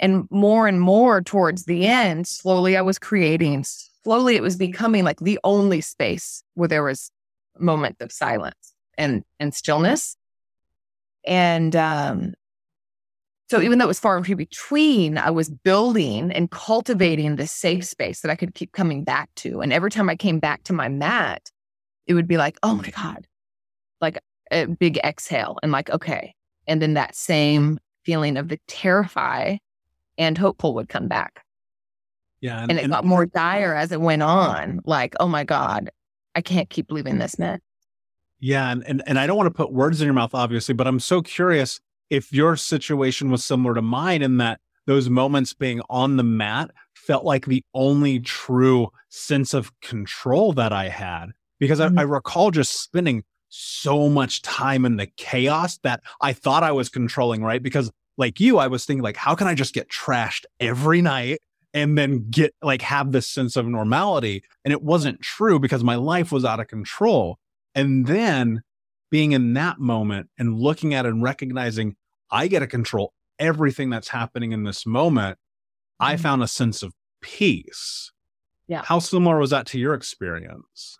And 0.00 0.26
more 0.30 0.66
and 0.66 0.80
more 0.80 1.20
towards 1.20 1.66
the 1.66 1.86
end, 1.86 2.26
slowly 2.26 2.76
I 2.76 2.82
was 2.82 2.98
creating, 2.98 3.64
slowly 4.02 4.34
it 4.34 4.42
was 4.42 4.56
becoming 4.56 5.04
like 5.04 5.20
the 5.20 5.38
only 5.44 5.80
space 5.80 6.42
where 6.54 6.68
there 6.68 6.82
was 6.82 7.12
a 7.60 7.62
moment 7.62 7.96
of 8.00 8.10
silence 8.10 8.74
and, 8.98 9.22
and 9.38 9.54
stillness. 9.54 10.16
And 11.24 11.76
um, 11.76 12.34
so 13.50 13.60
even 13.60 13.78
though 13.78 13.84
it 13.84 13.88
was 13.88 14.00
far 14.00 14.16
in 14.16 14.36
between, 14.36 15.18
I 15.18 15.30
was 15.30 15.50
building 15.50 16.32
and 16.32 16.50
cultivating 16.50 17.36
this 17.36 17.52
safe 17.52 17.84
space 17.84 18.20
that 18.20 18.30
I 18.30 18.34
could 18.34 18.54
keep 18.54 18.72
coming 18.72 19.04
back 19.04 19.28
to. 19.36 19.60
And 19.60 19.72
every 19.72 19.90
time 19.90 20.08
I 20.08 20.16
came 20.16 20.38
back 20.38 20.62
to 20.64 20.72
my 20.72 20.88
mat, 20.88 21.50
it 22.06 22.14
would 22.14 22.26
be 22.26 22.36
like, 22.36 22.58
oh 22.62 22.74
my 22.74 22.90
God, 22.90 23.26
like 24.00 24.18
a 24.50 24.66
big 24.66 24.98
exhale 24.98 25.58
and 25.62 25.70
like, 25.70 25.90
okay. 25.90 26.34
And 26.66 26.80
then 26.80 26.94
that 26.94 27.14
same 27.14 27.78
feeling 28.04 28.36
of 28.36 28.48
the 28.48 28.58
terrify 28.68 29.56
and 30.18 30.38
hopeful 30.38 30.74
would 30.74 30.88
come 30.88 31.08
back. 31.08 31.44
Yeah. 32.40 32.60
And, 32.60 32.70
and 32.70 32.78
it 32.78 32.84
and, 32.84 32.92
got 32.92 33.04
more 33.04 33.26
dire 33.26 33.74
as 33.74 33.92
it 33.92 34.00
went 34.00 34.22
on. 34.22 34.80
Like, 34.84 35.14
oh 35.20 35.28
my 35.28 35.44
God, 35.44 35.90
I 36.34 36.40
can't 36.40 36.70
keep 36.70 36.90
leaving 36.90 37.18
this 37.18 37.38
man. 37.38 37.60
Yeah. 38.42 38.72
And, 38.72 38.82
and, 38.88 39.02
and 39.06 39.18
I 39.20 39.28
don't 39.28 39.36
want 39.36 39.46
to 39.46 39.54
put 39.54 39.72
words 39.72 40.00
in 40.00 40.06
your 40.06 40.14
mouth, 40.14 40.34
obviously, 40.34 40.74
but 40.74 40.88
I'm 40.88 40.98
so 40.98 41.22
curious 41.22 41.80
if 42.10 42.32
your 42.32 42.56
situation 42.56 43.30
was 43.30 43.44
similar 43.44 43.72
to 43.74 43.82
mine 43.82 44.20
in 44.20 44.38
that 44.38 44.60
those 44.84 45.08
moments 45.08 45.54
being 45.54 45.80
on 45.88 46.16
the 46.16 46.24
mat 46.24 46.72
felt 46.92 47.24
like 47.24 47.46
the 47.46 47.64
only 47.72 48.18
true 48.18 48.88
sense 49.10 49.54
of 49.54 49.72
control 49.80 50.52
that 50.54 50.72
I 50.72 50.88
had. 50.88 51.26
Because 51.60 51.78
mm-hmm. 51.78 51.96
I, 51.96 52.02
I 52.02 52.04
recall 52.04 52.50
just 52.50 52.82
spending 52.82 53.22
so 53.48 54.08
much 54.08 54.42
time 54.42 54.84
in 54.84 54.96
the 54.96 55.06
chaos 55.06 55.78
that 55.84 56.02
I 56.20 56.32
thought 56.32 56.64
I 56.64 56.72
was 56.72 56.88
controlling, 56.88 57.44
right? 57.44 57.62
Because 57.62 57.92
like 58.18 58.40
you, 58.40 58.58
I 58.58 58.66
was 58.66 58.84
thinking 58.84 59.04
like, 59.04 59.16
how 59.16 59.36
can 59.36 59.46
I 59.46 59.54
just 59.54 59.72
get 59.72 59.88
trashed 59.88 60.46
every 60.58 61.00
night 61.00 61.38
and 61.72 61.96
then 61.96 62.28
get 62.28 62.54
like 62.60 62.82
have 62.82 63.12
this 63.12 63.28
sense 63.28 63.56
of 63.56 63.68
normality? 63.68 64.42
And 64.64 64.72
it 64.72 64.82
wasn't 64.82 65.20
true 65.20 65.60
because 65.60 65.84
my 65.84 65.94
life 65.94 66.32
was 66.32 66.44
out 66.44 66.58
of 66.58 66.66
control. 66.66 67.38
And 67.74 68.06
then 68.06 68.62
being 69.10 69.32
in 69.32 69.54
that 69.54 69.78
moment 69.78 70.28
and 70.38 70.58
looking 70.58 70.94
at 70.94 71.06
and 71.06 71.22
recognizing 71.22 71.96
I 72.30 72.48
get 72.48 72.60
to 72.60 72.66
control 72.66 73.12
everything 73.38 73.90
that's 73.90 74.08
happening 74.08 74.52
in 74.52 74.64
this 74.64 74.86
moment, 74.86 75.36
mm-hmm. 76.00 76.12
I 76.12 76.16
found 76.16 76.42
a 76.42 76.48
sense 76.48 76.82
of 76.82 76.92
peace. 77.20 78.10
Yeah. 78.68 78.82
How 78.84 78.98
similar 78.98 79.38
was 79.38 79.50
that 79.50 79.66
to 79.66 79.78
your 79.78 79.94
experience? 79.94 80.98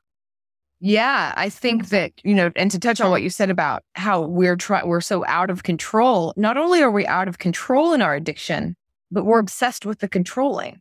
Yeah, 0.85 1.33
I 1.37 1.49
think 1.49 1.91
that, 1.91 2.12
you 2.25 2.35
know, 2.35 2.50
and 2.57 2.69
to 2.73 2.79
touch 2.79 3.00
on 3.00 3.11
what 3.11 3.23
you 3.23 3.31
said 3.31 3.50
about 3.50 3.85
how 3.95 4.23
we're 4.23 4.57
trying, 4.57 4.88
we're 4.88 5.00
so 5.00 5.25
out 5.26 5.49
of 5.49 5.62
control. 5.62 6.35
Not 6.37 6.57
only 6.57 6.83
are 6.83 6.91
we 6.91 7.07
out 7.07 7.29
of 7.29 7.38
control 7.38 7.93
in 7.93 8.02
our 8.02 8.17
addiction, 8.17 8.75
but 9.12 9.25
we're 9.25 9.38
obsessed 9.38 9.87
with 9.87 10.00
the 10.00 10.09
controlling. 10.09 10.81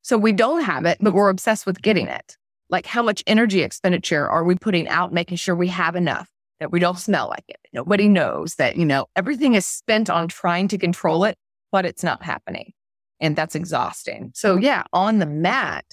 So 0.00 0.16
we 0.16 0.32
don't 0.32 0.62
have 0.62 0.86
it, 0.86 0.98
but 1.02 1.12
we're 1.12 1.28
obsessed 1.28 1.66
with 1.66 1.82
getting 1.82 2.06
it. 2.06 2.38
Like 2.68 2.86
how 2.86 3.02
much 3.02 3.22
energy 3.26 3.62
expenditure 3.62 4.28
are 4.28 4.44
we 4.44 4.56
putting 4.56 4.88
out, 4.88 5.12
making 5.12 5.36
sure 5.36 5.54
we 5.54 5.68
have 5.68 5.94
enough, 5.94 6.28
that 6.58 6.72
we 6.72 6.80
don't 6.80 6.98
smell 6.98 7.28
like 7.28 7.44
it. 7.48 7.60
Nobody 7.72 8.08
knows 8.08 8.56
that, 8.56 8.76
you 8.76 8.84
know, 8.84 9.06
everything 9.14 9.54
is 9.54 9.66
spent 9.66 10.10
on 10.10 10.28
trying 10.28 10.68
to 10.68 10.78
control 10.78 11.24
it, 11.24 11.36
but 11.70 11.86
it's 11.86 12.02
not 12.02 12.22
happening. 12.22 12.72
And 13.20 13.36
that's 13.36 13.54
exhausting. 13.54 14.32
So 14.34 14.56
yeah, 14.56 14.82
on 14.92 15.18
the 15.18 15.26
mat, 15.26 15.84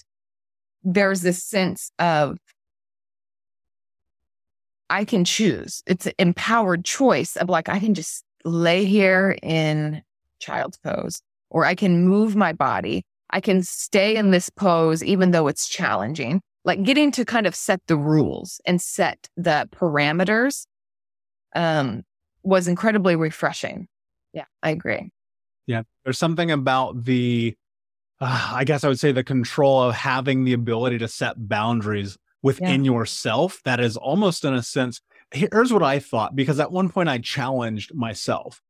there's 0.82 1.22
this 1.22 1.42
sense 1.42 1.90
of 1.98 2.38
I 4.90 5.04
can 5.04 5.24
choose. 5.24 5.82
It's 5.86 6.06
an 6.06 6.12
empowered 6.18 6.84
choice 6.84 7.36
of 7.36 7.48
like, 7.48 7.68
I 7.68 7.78
can 7.78 7.94
just 7.94 8.24
lay 8.44 8.84
here 8.84 9.36
in 9.42 10.02
child's 10.40 10.76
pose, 10.78 11.22
or 11.50 11.64
I 11.64 11.74
can 11.74 12.06
move 12.06 12.36
my 12.36 12.52
body. 12.52 13.04
I 13.30 13.40
can 13.40 13.62
stay 13.62 14.16
in 14.16 14.30
this 14.30 14.50
pose, 14.50 15.02
even 15.02 15.30
though 15.30 15.48
it's 15.48 15.68
challenging. 15.68 16.42
Like 16.64 16.82
getting 16.82 17.10
to 17.12 17.24
kind 17.24 17.46
of 17.46 17.54
set 17.54 17.80
the 17.86 17.96
rules 17.96 18.60
and 18.66 18.80
set 18.80 19.28
the 19.36 19.68
parameters 19.72 20.66
um, 21.54 22.04
was 22.42 22.68
incredibly 22.68 23.16
refreshing. 23.16 23.88
Yeah, 24.32 24.46
I 24.62 24.70
agree. 24.70 25.10
Yeah. 25.66 25.82
There's 26.04 26.18
something 26.18 26.50
about 26.50 27.04
the, 27.04 27.54
uh, 28.20 28.52
I 28.54 28.64
guess 28.64 28.82
I 28.84 28.88
would 28.88 28.98
say 28.98 29.12
the 29.12 29.24
control 29.24 29.82
of 29.82 29.94
having 29.94 30.44
the 30.44 30.52
ability 30.54 30.98
to 30.98 31.08
set 31.08 31.48
boundaries 31.48 32.16
within 32.44 32.84
yeah. 32.84 32.92
yourself 32.92 33.60
that 33.64 33.80
is 33.80 33.96
almost 33.96 34.44
in 34.44 34.52
a 34.52 34.62
sense 34.62 35.00
here's 35.32 35.72
what 35.72 35.82
i 35.82 35.98
thought 35.98 36.36
because 36.36 36.60
at 36.60 36.70
one 36.70 36.90
point 36.90 37.08
i 37.08 37.16
challenged 37.16 37.92
myself 37.94 38.60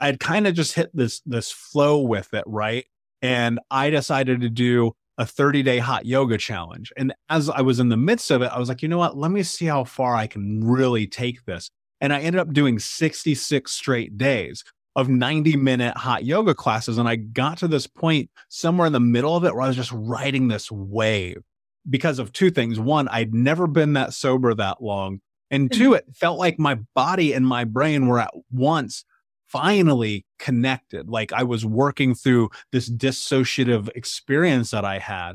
i'd 0.00 0.20
kind 0.20 0.46
of 0.46 0.54
just 0.54 0.74
hit 0.74 0.94
this 0.94 1.22
this 1.24 1.50
flow 1.50 1.98
with 1.98 2.32
it 2.34 2.44
right 2.46 2.84
and 3.22 3.58
i 3.70 3.88
decided 3.88 4.42
to 4.42 4.50
do 4.50 4.92
a 5.22 5.26
30 5.26 5.62
day 5.62 5.78
hot 5.78 6.04
yoga 6.04 6.36
challenge 6.36 6.92
and 6.96 7.14
as 7.28 7.48
i 7.48 7.60
was 7.60 7.80
in 7.80 7.88
the 7.88 7.96
midst 7.96 8.30
of 8.30 8.42
it 8.42 8.50
i 8.52 8.58
was 8.58 8.68
like 8.68 8.82
you 8.82 8.88
know 8.88 8.98
what 8.98 9.16
let 9.16 9.30
me 9.30 9.42
see 9.42 9.66
how 9.66 9.84
far 9.84 10.14
i 10.14 10.26
can 10.26 10.64
really 10.64 11.06
take 11.06 11.44
this 11.44 11.70
and 12.00 12.12
i 12.12 12.20
ended 12.20 12.40
up 12.40 12.52
doing 12.52 12.78
66 12.78 13.70
straight 13.70 14.18
days 14.18 14.64
of 14.94 15.08
90 15.08 15.56
minute 15.56 15.96
hot 15.96 16.24
yoga 16.24 16.54
classes 16.54 16.98
and 16.98 17.08
i 17.08 17.16
got 17.16 17.58
to 17.58 17.68
this 17.68 17.86
point 17.86 18.30
somewhere 18.48 18.86
in 18.86 18.92
the 18.92 19.00
middle 19.00 19.36
of 19.36 19.44
it 19.44 19.54
where 19.54 19.62
i 19.62 19.68
was 19.68 19.76
just 19.76 19.92
riding 19.92 20.48
this 20.48 20.70
wave 20.70 21.42
because 21.88 22.18
of 22.18 22.32
two 22.32 22.50
things. 22.50 22.78
One, 22.78 23.08
I'd 23.08 23.34
never 23.34 23.66
been 23.66 23.94
that 23.94 24.14
sober 24.14 24.54
that 24.54 24.82
long. 24.82 25.20
And 25.50 25.72
two, 25.72 25.94
it 25.94 26.04
felt 26.14 26.38
like 26.38 26.58
my 26.58 26.78
body 26.94 27.32
and 27.32 27.46
my 27.46 27.64
brain 27.64 28.06
were 28.06 28.20
at 28.20 28.32
once 28.50 29.04
finally 29.52 30.24
connected. 30.38 31.08
Like 31.08 31.32
I 31.32 31.42
was 31.42 31.64
working 31.64 32.14
through 32.14 32.48
this 32.72 32.90
dissociative 32.90 33.90
experience 33.94 34.70
that 34.70 34.84
I 34.84 34.98
had. 34.98 35.34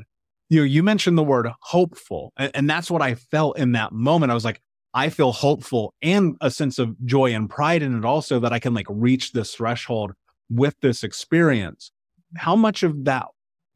You 0.50 0.60
know, 0.60 0.64
you 0.64 0.82
mentioned 0.82 1.16
the 1.16 1.22
word 1.22 1.48
hopeful, 1.60 2.32
and, 2.36 2.50
and 2.54 2.70
that's 2.70 2.90
what 2.90 3.02
I 3.02 3.14
felt 3.14 3.58
in 3.58 3.72
that 3.72 3.92
moment. 3.92 4.32
I 4.32 4.34
was 4.34 4.44
like, 4.44 4.60
I 4.94 5.10
feel 5.10 5.32
hopeful 5.32 5.94
and 6.02 6.36
a 6.40 6.50
sense 6.50 6.78
of 6.78 6.96
joy 7.04 7.34
and 7.34 7.48
pride 7.48 7.82
in 7.82 7.96
it 7.96 8.04
also 8.04 8.40
that 8.40 8.52
I 8.52 8.58
can 8.58 8.74
like 8.74 8.86
reach 8.88 9.32
this 9.32 9.54
threshold 9.54 10.12
with 10.50 10.74
this 10.80 11.04
experience. 11.04 11.92
How 12.36 12.56
much 12.56 12.82
of 12.82 13.04
that 13.04 13.26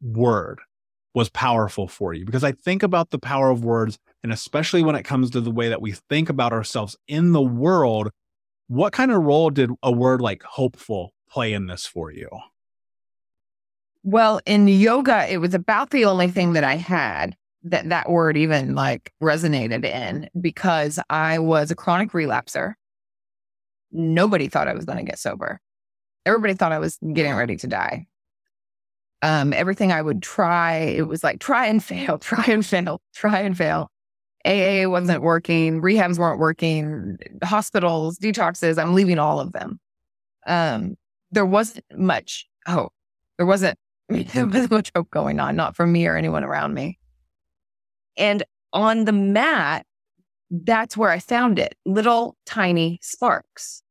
word 0.01 0.59
was 1.13 1.29
powerful 1.29 1.87
for 1.87 2.13
you? 2.13 2.25
Because 2.25 2.43
I 2.43 2.51
think 2.51 2.81
about 2.81 3.11
the 3.11 3.19
power 3.19 3.51
of 3.51 3.63
words, 3.63 3.99
and 4.23 4.33
especially 4.33 4.83
when 4.83 4.95
it 4.95 5.03
comes 5.03 5.29
to 5.31 5.41
the 5.41 5.51
way 5.51 5.69
that 5.69 5.81
we 5.81 5.91
think 5.91 6.29
about 6.29 6.51
ourselves 6.51 6.97
in 7.07 7.31
the 7.31 7.41
world, 7.41 8.09
what 8.67 8.93
kind 8.93 9.11
of 9.11 9.21
role 9.21 9.49
did 9.49 9.69
a 9.81 9.91
word 9.91 10.21
like 10.21 10.43
hopeful 10.43 11.13
play 11.29 11.53
in 11.53 11.67
this 11.67 11.85
for 11.85 12.11
you? 12.11 12.29
Well, 14.03 14.41
in 14.45 14.67
yoga, 14.67 15.31
it 15.31 15.37
was 15.37 15.53
about 15.53 15.91
the 15.91 16.05
only 16.05 16.27
thing 16.27 16.53
that 16.53 16.63
I 16.63 16.75
had 16.75 17.35
that 17.63 17.87
that 17.89 18.09
word 18.09 18.35
even 18.35 18.75
like 18.75 19.13
resonated 19.21 19.85
in 19.85 20.29
because 20.39 20.99
I 21.09 21.39
was 21.39 21.71
a 21.71 21.75
chronic 21.75 22.11
relapser. 22.11 22.73
Nobody 23.91 24.49
thought 24.49 24.67
I 24.67 24.73
was 24.73 24.85
going 24.85 24.97
to 24.97 25.03
get 25.03 25.19
sober. 25.19 25.61
Everybody 26.25 26.53
thought 26.55 26.71
I 26.71 26.79
was 26.79 26.97
getting 27.13 27.33
ready 27.33 27.55
to 27.57 27.67
die 27.67 28.07
um, 29.23 29.53
everything 29.53 29.91
I 29.91 30.01
would 30.01 30.21
try, 30.21 30.75
it 30.75 31.07
was 31.07 31.23
like 31.23 31.39
try 31.39 31.67
and 31.67 31.83
fail, 31.83 32.17
try 32.19 32.43
and 32.47 32.63
fail, 32.63 33.01
try 33.15 33.39
and 33.39 33.57
fail. 33.57 33.89
AA 34.45 34.89
wasn't 34.89 35.21
working, 35.21 35.81
rehabs 35.81 36.17
weren't 36.17 36.39
working, 36.39 37.17
hospitals, 37.43 38.17
detoxes, 38.17 38.77
I'm 38.77 38.93
leaving 38.93 39.19
all 39.19 39.39
of 39.39 39.53
them. 39.53 39.79
Um, 40.45 40.95
there 41.31 41.45
wasn't 41.45 41.85
much 41.95 42.47
hope. 42.67 42.93
There 43.37 43.45
wasn't, 43.45 43.77
there 44.09 44.45
wasn't 44.45 44.71
much 44.71 44.91
hope 44.95 45.09
going 45.11 45.39
on, 45.39 45.55
not 45.55 45.75
for 45.75 45.87
me 45.87 46.05
or 46.07 46.17
anyone 46.17 46.43
around 46.43 46.73
me. 46.73 46.99
And 48.17 48.43
on 48.73 49.05
the 49.05 49.13
mat, 49.13 49.85
that's 50.51 50.97
where 50.97 51.09
I 51.09 51.19
found 51.19 51.57
it. 51.57 51.75
Little 51.85 52.35
tiny 52.45 52.99
sparks 53.01 53.81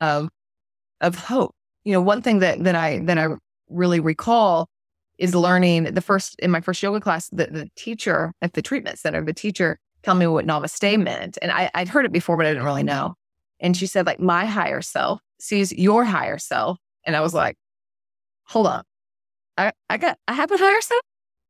of 0.00 0.28
of 1.00 1.16
hope. 1.16 1.54
You 1.84 1.92
know, 1.92 2.00
one 2.00 2.22
thing 2.22 2.40
that 2.40 2.64
that 2.64 2.74
I 2.74 3.00
that 3.00 3.18
I 3.18 3.28
really 3.68 4.00
recall 4.00 4.68
is 5.18 5.34
learning 5.34 5.84
the 5.84 6.00
first 6.00 6.36
in 6.40 6.50
my 6.50 6.60
first 6.60 6.82
yoga 6.82 7.00
class, 7.00 7.28
the, 7.30 7.46
the 7.46 7.68
teacher 7.76 8.32
at 8.42 8.54
the 8.54 8.62
treatment 8.62 8.98
center, 8.98 9.24
the 9.24 9.32
teacher 9.32 9.78
tell 10.02 10.14
me 10.14 10.26
what 10.26 10.46
namaste 10.46 11.02
meant. 11.02 11.38
And 11.40 11.50
I, 11.50 11.70
I'd 11.74 11.88
heard 11.88 12.04
it 12.04 12.12
before, 12.12 12.36
but 12.36 12.46
I 12.46 12.50
didn't 12.50 12.64
really 12.64 12.82
know. 12.82 13.14
And 13.60 13.76
she 13.76 13.86
said, 13.86 14.06
like, 14.06 14.20
my 14.20 14.44
higher 14.44 14.82
self 14.82 15.20
sees 15.40 15.72
your 15.72 16.04
higher 16.04 16.38
self. 16.38 16.78
And 17.04 17.16
I 17.16 17.20
was 17.20 17.34
like, 17.34 17.56
hold 18.44 18.66
on. 18.66 18.82
I, 19.56 19.72
I 19.88 19.96
got, 19.96 20.18
I 20.28 20.34
have 20.34 20.50
a 20.50 20.58
higher 20.58 20.80
self. 20.80 21.00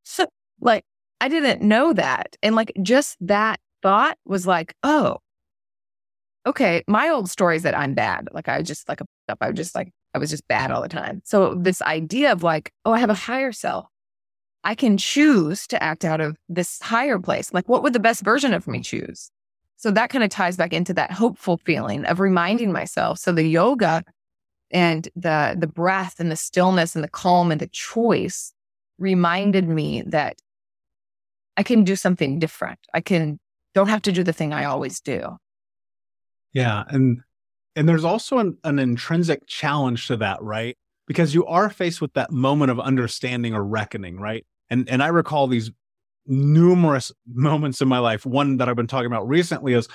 So, 0.05 0.27
like, 0.61 0.85
I 1.21 1.29
didn't 1.29 1.63
know 1.63 1.93
that. 1.93 2.37
And 2.43 2.55
like, 2.55 2.73
just 2.83 3.17
that 3.21 3.61
thought 3.83 4.19
was 4.25 4.47
like, 4.47 4.75
oh, 4.83 5.19
okay. 6.47 6.83
My 6.87 7.09
old 7.09 7.31
story 7.31 7.57
is 7.57 7.63
that 7.63 7.77
I'm 7.77 7.95
bad. 7.95 8.29
Like, 8.33 8.49
I 8.49 8.63
just 8.63 8.89
like, 8.89 9.01
I 9.29 9.49
was 9.49 9.57
just 9.57 9.75
like, 9.75 9.91
I 10.15 10.19
was 10.19 10.31
just 10.31 10.47
bad 10.49 10.71
all 10.71 10.81
the 10.81 10.89
time. 10.89 11.21
So, 11.25 11.55
this 11.55 11.83
idea 11.83 12.33
of 12.33 12.43
like, 12.43 12.73
oh, 12.85 12.93
I 12.93 12.99
have 12.99 13.11
a 13.11 13.15
higher 13.15 13.53
self. 13.53 13.87
I 14.63 14.75
can 14.75 14.97
choose 14.97 15.67
to 15.67 15.83
act 15.83 16.05
out 16.05 16.21
of 16.21 16.37
this 16.49 16.81
higher 16.81 17.19
place. 17.19 17.53
Like, 17.53 17.69
what 17.69 17.83
would 17.83 17.93
the 17.93 18.01
best 18.01 18.23
version 18.23 18.55
of 18.55 18.67
me 18.67 18.81
choose? 18.81 19.31
So 19.77 19.91
that 19.91 20.09
kind 20.09 20.25
of 20.25 20.31
ties 20.31 20.57
back 20.57 20.73
into 20.73 20.95
that 20.95 21.13
hopeful 21.13 21.59
feeling 21.59 22.07
of 22.07 22.19
reminding 22.19 22.69
mm-hmm. 22.69 22.79
myself. 22.79 23.19
So 23.19 23.33
the 23.33 23.47
yoga 23.47 24.03
and 24.71 25.07
the 25.15 25.57
the 25.59 25.67
breath 25.67 26.19
and 26.19 26.33
the 26.33 26.37
stillness 26.37 26.95
and 26.95 27.05
the 27.05 27.09
calm 27.09 27.53
and 27.53 27.61
the 27.61 27.69
choice 27.69 28.55
reminded 28.99 29.69
me 29.69 30.03
that 30.07 30.39
I 31.59 31.63
can 31.63 31.85
do 31.85 31.97
something 31.97 32.39
different. 32.39 32.79
I 32.95 33.03
can 33.03 33.39
don't 33.75 33.89
have 33.89 34.01
to 34.03 34.13
do 34.13 34.23
the 34.23 34.33
thing 34.33 34.55
I 34.55 34.65
always 34.65 35.01
do. 35.01 35.37
Yeah, 36.55 36.85
and 36.89 37.21
and 37.77 37.89
there's 37.89 38.05
also 38.05 38.39
an, 38.39 38.59
an 38.65 38.79
intrinsic 38.79 39.47
challenge 39.47 40.07
to 40.09 40.17
that, 40.19 40.43
right? 40.43 40.77
Because 41.07 41.35
you 41.35 41.45
are 41.47 41.69
faced 41.69 42.01
with 42.01 42.13
that 42.15 42.31
moment 42.31 42.71
of 42.71 42.81
understanding 42.81 43.55
or 43.55 43.65
reckoning, 43.65 44.19
right? 44.19 44.47
And 44.71 44.89
and 44.89 45.03
I 45.03 45.09
recall 45.09 45.47
these 45.47 45.71
numerous 46.27 47.13
moments 47.27 47.81
in 47.81 47.89
my 47.89 47.99
life. 47.99 48.25
One 48.25 48.57
that 48.59 48.69
I've 48.69 48.77
been 48.77 48.87
talking 48.87 49.07
about 49.07 49.29
recently 49.29 49.75
is 49.75 49.89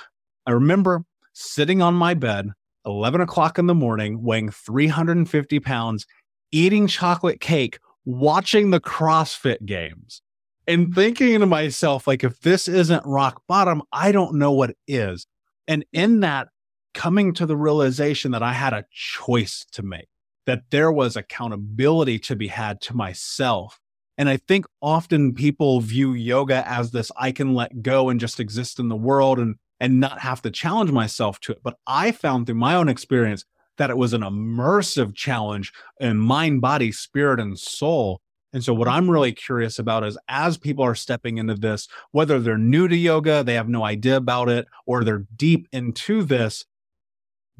I 0.46 0.52
remember 0.52 1.04
sitting 1.32 1.82
on 1.82 1.94
my 1.94 2.14
bed, 2.14 2.50
11 2.86 3.20
o'clock 3.20 3.58
in 3.58 3.66
the 3.66 3.74
morning, 3.74 4.22
weighing 4.22 4.50
350 4.50 5.60
pounds, 5.60 6.06
eating 6.50 6.86
chocolate 6.86 7.40
cake, 7.40 7.78
watching 8.04 8.70
the 8.70 8.80
CrossFit 8.80 9.64
games, 9.64 10.22
and 10.66 10.94
thinking 10.94 11.40
to 11.40 11.46
myself, 11.46 12.06
like, 12.06 12.24
if 12.24 12.40
this 12.40 12.68
isn't 12.68 13.04
rock 13.04 13.42
bottom, 13.46 13.82
I 13.92 14.12
don't 14.12 14.34
know 14.36 14.52
what 14.52 14.74
is. 14.86 15.26
And 15.68 15.84
in 15.92 16.20
that, 16.20 16.48
coming 16.94 17.32
to 17.34 17.46
the 17.46 17.56
realization 17.56 18.32
that 18.32 18.42
I 18.42 18.52
had 18.52 18.72
a 18.72 18.84
choice 18.92 19.64
to 19.72 19.82
make, 19.82 20.08
that 20.46 20.64
there 20.70 20.90
was 20.90 21.16
accountability 21.16 22.18
to 22.20 22.36
be 22.36 22.48
had 22.48 22.80
to 22.82 22.96
myself 22.96 23.80
and 24.20 24.28
I 24.28 24.36
think 24.36 24.66
often 24.82 25.32
people 25.32 25.80
view 25.80 26.12
yoga 26.12 26.62
as 26.68 26.90
this 26.90 27.10
I 27.16 27.32
can 27.32 27.54
let 27.54 27.80
go 27.80 28.10
and 28.10 28.20
just 28.20 28.38
exist 28.38 28.78
in 28.78 28.90
the 28.90 28.94
world 28.94 29.38
and 29.38 29.54
and 29.80 29.98
not 29.98 30.20
have 30.20 30.42
to 30.42 30.50
challenge 30.50 30.92
myself 30.92 31.40
to 31.40 31.52
it. 31.52 31.60
But 31.62 31.78
I 31.86 32.12
found 32.12 32.44
through 32.44 32.56
my 32.56 32.74
own 32.74 32.90
experience 32.90 33.46
that 33.78 33.88
it 33.88 33.96
was 33.96 34.12
an 34.12 34.20
immersive 34.20 35.14
challenge 35.14 35.72
in 35.98 36.18
mind, 36.18 36.60
body, 36.60 36.92
spirit, 36.92 37.40
and 37.40 37.58
soul. 37.58 38.20
And 38.52 38.62
so, 38.62 38.74
what 38.74 38.88
I'm 38.88 39.10
really 39.10 39.32
curious 39.32 39.78
about 39.78 40.04
is 40.04 40.18
as 40.28 40.58
people 40.58 40.84
are 40.84 40.94
stepping 40.94 41.38
into 41.38 41.54
this, 41.54 41.88
whether 42.10 42.38
they're 42.38 42.58
new 42.58 42.88
to 42.88 42.96
yoga, 42.96 43.42
they 43.42 43.54
have 43.54 43.70
no 43.70 43.84
idea 43.84 44.18
about 44.18 44.50
it, 44.50 44.66
or 44.84 45.02
they're 45.02 45.24
deep 45.34 45.66
into 45.72 46.24
this, 46.24 46.66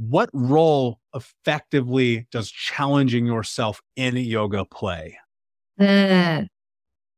what 0.01 0.31
role 0.33 0.99
effectively 1.15 2.27
does 2.33 2.51
challenging 2.51 3.27
yourself 3.27 3.83
in 3.97 4.17
yoga 4.17 4.65
play? 4.65 5.19
Mm. 5.79 6.47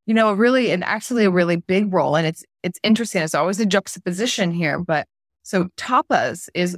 You 0.06 0.14
know, 0.14 0.32
really, 0.32 0.72
and 0.72 0.82
actually 0.82 1.24
a 1.24 1.30
really 1.30 1.56
big 1.56 1.94
role. 1.94 2.16
And 2.16 2.26
it's 2.26 2.44
it's 2.64 2.80
interesting. 2.82 3.22
It's 3.22 3.36
always 3.36 3.60
a 3.60 3.66
juxtaposition 3.66 4.50
here. 4.50 4.80
But 4.80 5.06
so 5.44 5.68
tapas 5.76 6.48
is 6.54 6.76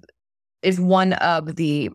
is 0.63 0.79
one 0.79 1.15
of 1.15 1.57
the 1.57 1.91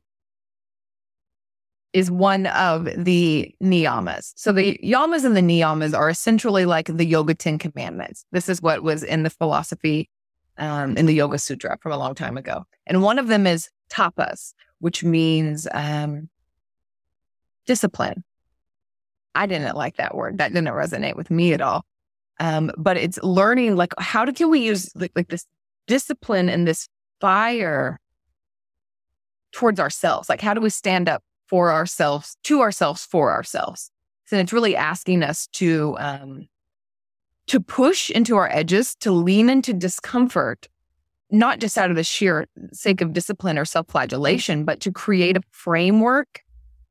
is 1.93 2.09
one 2.09 2.47
of 2.47 2.85
the 2.97 3.53
niyamas. 3.63 4.33
So 4.35 4.51
the 4.51 4.79
yamas 4.83 5.23
and 5.23 5.37
the 5.37 5.41
niyamas 5.41 5.95
are 5.95 6.09
essentially 6.09 6.65
like 6.65 6.87
the 6.87 7.05
yoga 7.05 7.35
Ten 7.35 7.59
Commandments. 7.59 8.25
This 8.31 8.49
is 8.49 8.59
what 8.59 8.81
was 8.81 9.03
in 9.03 9.21
the 9.21 9.29
philosophy 9.29 10.09
um, 10.57 10.97
in 10.97 11.05
the 11.05 11.13
Yoga 11.13 11.37
Sutra 11.37 11.77
from 11.81 11.91
a 11.91 11.97
long 11.97 12.13
time 12.15 12.37
ago. 12.37 12.65
And 12.85 13.01
one 13.01 13.17
of 13.17 13.27
them 13.27 13.47
is 13.47 13.69
tapas, 13.89 14.53
which 14.79 15.03
means 15.03 15.67
um, 15.71 16.29
discipline. 17.65 18.23
I 19.35 19.45
didn't 19.45 19.75
like 19.75 19.97
that 19.97 20.15
word. 20.15 20.37
That 20.39 20.53
didn't 20.53 20.67
resonate 20.73 21.15
with 21.15 21.29
me 21.29 21.53
at 21.53 21.61
all. 21.61 21.85
Um, 22.39 22.71
but 22.77 22.97
it's 22.97 23.19
learning 23.21 23.75
like 23.75 23.93
how 23.97 24.25
do, 24.25 24.31
can 24.31 24.49
we 24.49 24.61
use 24.61 24.89
like, 24.95 25.11
like 25.15 25.27
this 25.27 25.45
discipline 25.87 26.49
and 26.49 26.67
this 26.67 26.87
fire 27.19 27.99
towards 29.51 29.79
ourselves? 29.79 30.29
Like 30.29 30.41
how 30.41 30.53
do 30.53 30.61
we 30.61 30.69
stand 30.69 31.09
up 31.09 31.21
for 31.47 31.71
ourselves, 31.71 32.37
to 32.45 32.61
ourselves, 32.61 33.05
for 33.05 33.31
ourselves? 33.31 33.91
And 34.31 34.39
it's 34.39 34.53
really 34.53 34.75
asking 34.75 35.23
us 35.23 35.47
to 35.53 35.95
um, 35.99 36.47
to 37.47 37.59
push 37.59 38.11
into 38.11 38.35
our 38.37 38.47
edges, 38.51 38.95
to 38.99 39.11
lean 39.11 39.49
into 39.49 39.73
discomfort, 39.73 40.67
not 41.31 41.59
just 41.59 41.77
out 41.77 41.89
of 41.89 41.95
the 41.95 42.03
sheer 42.03 42.47
sake 42.71 43.01
of 43.01 43.13
discipline 43.13 43.57
or 43.57 43.65
self-flagellation, 43.65 44.65
but 44.65 44.79
to 44.81 44.91
create 44.91 45.37
a 45.37 45.41
framework 45.51 46.41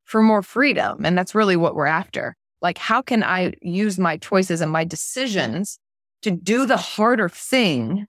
for 0.04 0.22
more 0.22 0.42
freedom. 0.42 1.04
And 1.04 1.18
that's 1.18 1.34
really 1.34 1.56
what 1.56 1.74
we're 1.74 1.86
after. 1.86 2.36
Like, 2.62 2.78
how 2.78 3.02
can 3.02 3.22
I 3.22 3.54
use 3.62 3.98
my 3.98 4.16
choices 4.16 4.60
and 4.60 4.70
my 4.70 4.84
decisions 4.84 5.78
to 6.22 6.30
do 6.30 6.66
the 6.66 6.76
harder 6.76 7.28
thing 7.28 8.06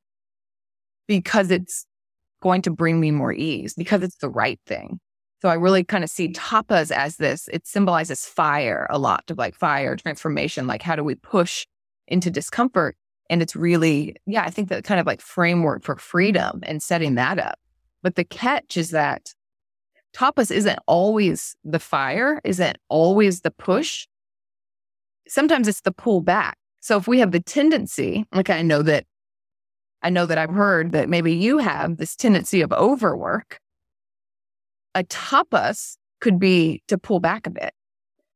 because 1.07 1.51
it's 1.51 1.85
going 2.41 2.61
to 2.63 2.71
bring 2.71 2.99
me 2.99 3.11
more 3.11 3.33
ease, 3.33 3.73
because 3.73 4.01
it's 4.01 4.17
the 4.17 4.29
right 4.29 4.59
thing? 4.65 4.99
So 5.41 5.49
I 5.49 5.55
really 5.55 5.83
kind 5.83 6.03
of 6.03 6.09
see 6.09 6.33
tapas 6.33 6.91
as 6.91 7.17
this, 7.17 7.47
it 7.51 7.65
symbolizes 7.65 8.25
fire 8.25 8.87
a 8.89 8.99
lot 8.99 9.23
of 9.29 9.37
like 9.37 9.55
fire, 9.55 9.95
transformation. 9.95 10.67
Like, 10.67 10.81
how 10.81 10.95
do 10.95 11.03
we 11.03 11.15
push 11.15 11.65
into 12.07 12.29
discomfort? 12.29 12.95
And 13.29 13.41
it's 13.41 13.55
really, 13.55 14.15
yeah, 14.25 14.43
I 14.43 14.49
think 14.49 14.69
that 14.69 14.83
kind 14.83 14.99
of 14.99 15.05
like 15.05 15.21
framework 15.21 15.83
for 15.83 15.95
freedom 15.97 16.61
and 16.63 16.81
setting 16.81 17.15
that 17.15 17.39
up. 17.39 17.59
But 18.01 18.15
the 18.15 18.23
catch 18.23 18.77
is 18.77 18.91
that 18.91 19.33
tapas 20.15 20.51
isn't 20.51 20.79
always 20.87 21.55
the 21.63 21.79
fire, 21.79 22.41
isn't 22.43 22.77
always 22.89 23.41
the 23.41 23.51
push 23.51 24.07
sometimes 25.29 25.67
it's 25.67 25.81
the 25.81 25.91
pull 25.91 26.21
back. 26.21 26.57
So 26.81 26.97
if 26.97 27.07
we 27.07 27.19
have 27.19 27.31
the 27.31 27.39
tendency, 27.39 28.25
like 28.33 28.49
I 28.49 28.61
know 28.61 28.81
that 28.81 29.05
I 30.01 30.09
know 30.09 30.25
that 30.25 30.37
I've 30.37 30.49
heard 30.49 30.93
that 30.93 31.09
maybe 31.09 31.33
you 31.33 31.57
have 31.57 31.97
this 31.97 32.15
tendency 32.15 32.61
of 32.61 32.71
overwork, 32.71 33.59
a 34.95 35.03
tapas 35.03 35.97
could 36.21 36.39
be 36.39 36.81
to 36.87 36.97
pull 36.97 37.19
back 37.19 37.45
a 37.45 37.49
bit. 37.49 37.73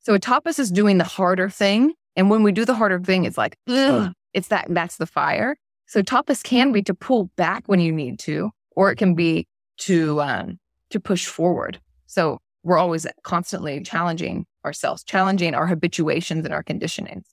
So 0.01 0.13
a 0.13 0.19
tapas 0.19 0.59
is 0.59 0.71
doing 0.71 0.97
the 0.97 1.05
harder 1.05 1.49
thing. 1.49 1.93
And 2.17 2.29
when 2.29 2.43
we 2.43 2.51
do 2.51 2.65
the 2.65 2.75
harder 2.75 2.99
thing, 2.99 3.23
it's 3.23 3.37
like, 3.37 3.57
it's 4.33 4.47
that, 4.49 4.67
that's 4.69 4.97
the 4.97 5.05
fire. 5.05 5.55
So 5.87 6.01
tapas 6.01 6.43
can 6.43 6.71
be 6.71 6.81
to 6.83 6.93
pull 6.93 7.29
back 7.35 7.63
when 7.67 7.79
you 7.79 7.91
need 7.91 8.19
to, 8.19 8.51
or 8.71 8.91
it 8.91 8.95
can 8.95 9.15
be 9.15 9.47
to, 9.79 10.21
um, 10.21 10.59
to 10.89 10.99
push 10.99 11.25
forward. 11.25 11.79
So 12.07 12.39
we're 12.63 12.77
always 12.77 13.05
constantly 13.23 13.81
challenging 13.81 14.45
ourselves, 14.65 15.03
challenging 15.03 15.53
our 15.53 15.67
habituations 15.67 16.45
and 16.45 16.53
our 16.53 16.63
conditionings. 16.63 17.23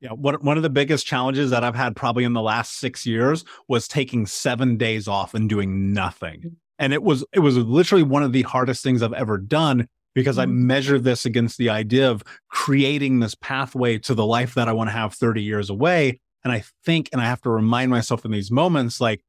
Yeah, 0.00 0.10
one 0.10 0.34
one 0.36 0.58
of 0.58 0.62
the 0.62 0.70
biggest 0.70 1.06
challenges 1.06 1.50
that 1.50 1.64
I've 1.64 1.74
had 1.74 1.96
probably 1.96 2.24
in 2.24 2.34
the 2.34 2.42
last 2.42 2.78
six 2.78 3.06
years 3.06 3.44
was 3.66 3.88
taking 3.88 4.26
seven 4.26 4.76
days 4.76 5.08
off 5.08 5.32
and 5.32 5.48
doing 5.48 5.92
nothing, 5.94 6.40
mm-hmm. 6.40 6.54
and 6.78 6.92
it 6.92 7.02
was 7.02 7.24
it 7.32 7.38
was 7.38 7.56
literally 7.56 8.02
one 8.02 8.22
of 8.22 8.32
the 8.32 8.42
hardest 8.42 8.82
things 8.82 9.02
I've 9.02 9.14
ever 9.14 9.38
done 9.38 9.88
because 10.14 10.36
mm-hmm. 10.36 10.50
I 10.50 10.54
measure 10.54 10.98
this 10.98 11.24
against 11.24 11.56
the 11.56 11.70
idea 11.70 12.10
of 12.10 12.22
creating 12.50 13.20
this 13.20 13.34
pathway 13.36 13.96
to 14.00 14.14
the 14.14 14.26
life 14.26 14.52
that 14.54 14.68
I 14.68 14.74
want 14.74 14.88
to 14.88 14.92
have 14.92 15.14
thirty 15.14 15.42
years 15.42 15.70
away, 15.70 16.20
and 16.46 16.52
I 16.52 16.62
think, 16.84 17.08
and 17.10 17.20
I 17.20 17.24
have 17.24 17.42
to 17.42 17.50
remind 17.50 17.90
myself 17.90 18.24
in 18.24 18.30
these 18.30 18.52
moments, 18.52 19.00
like 19.00 19.24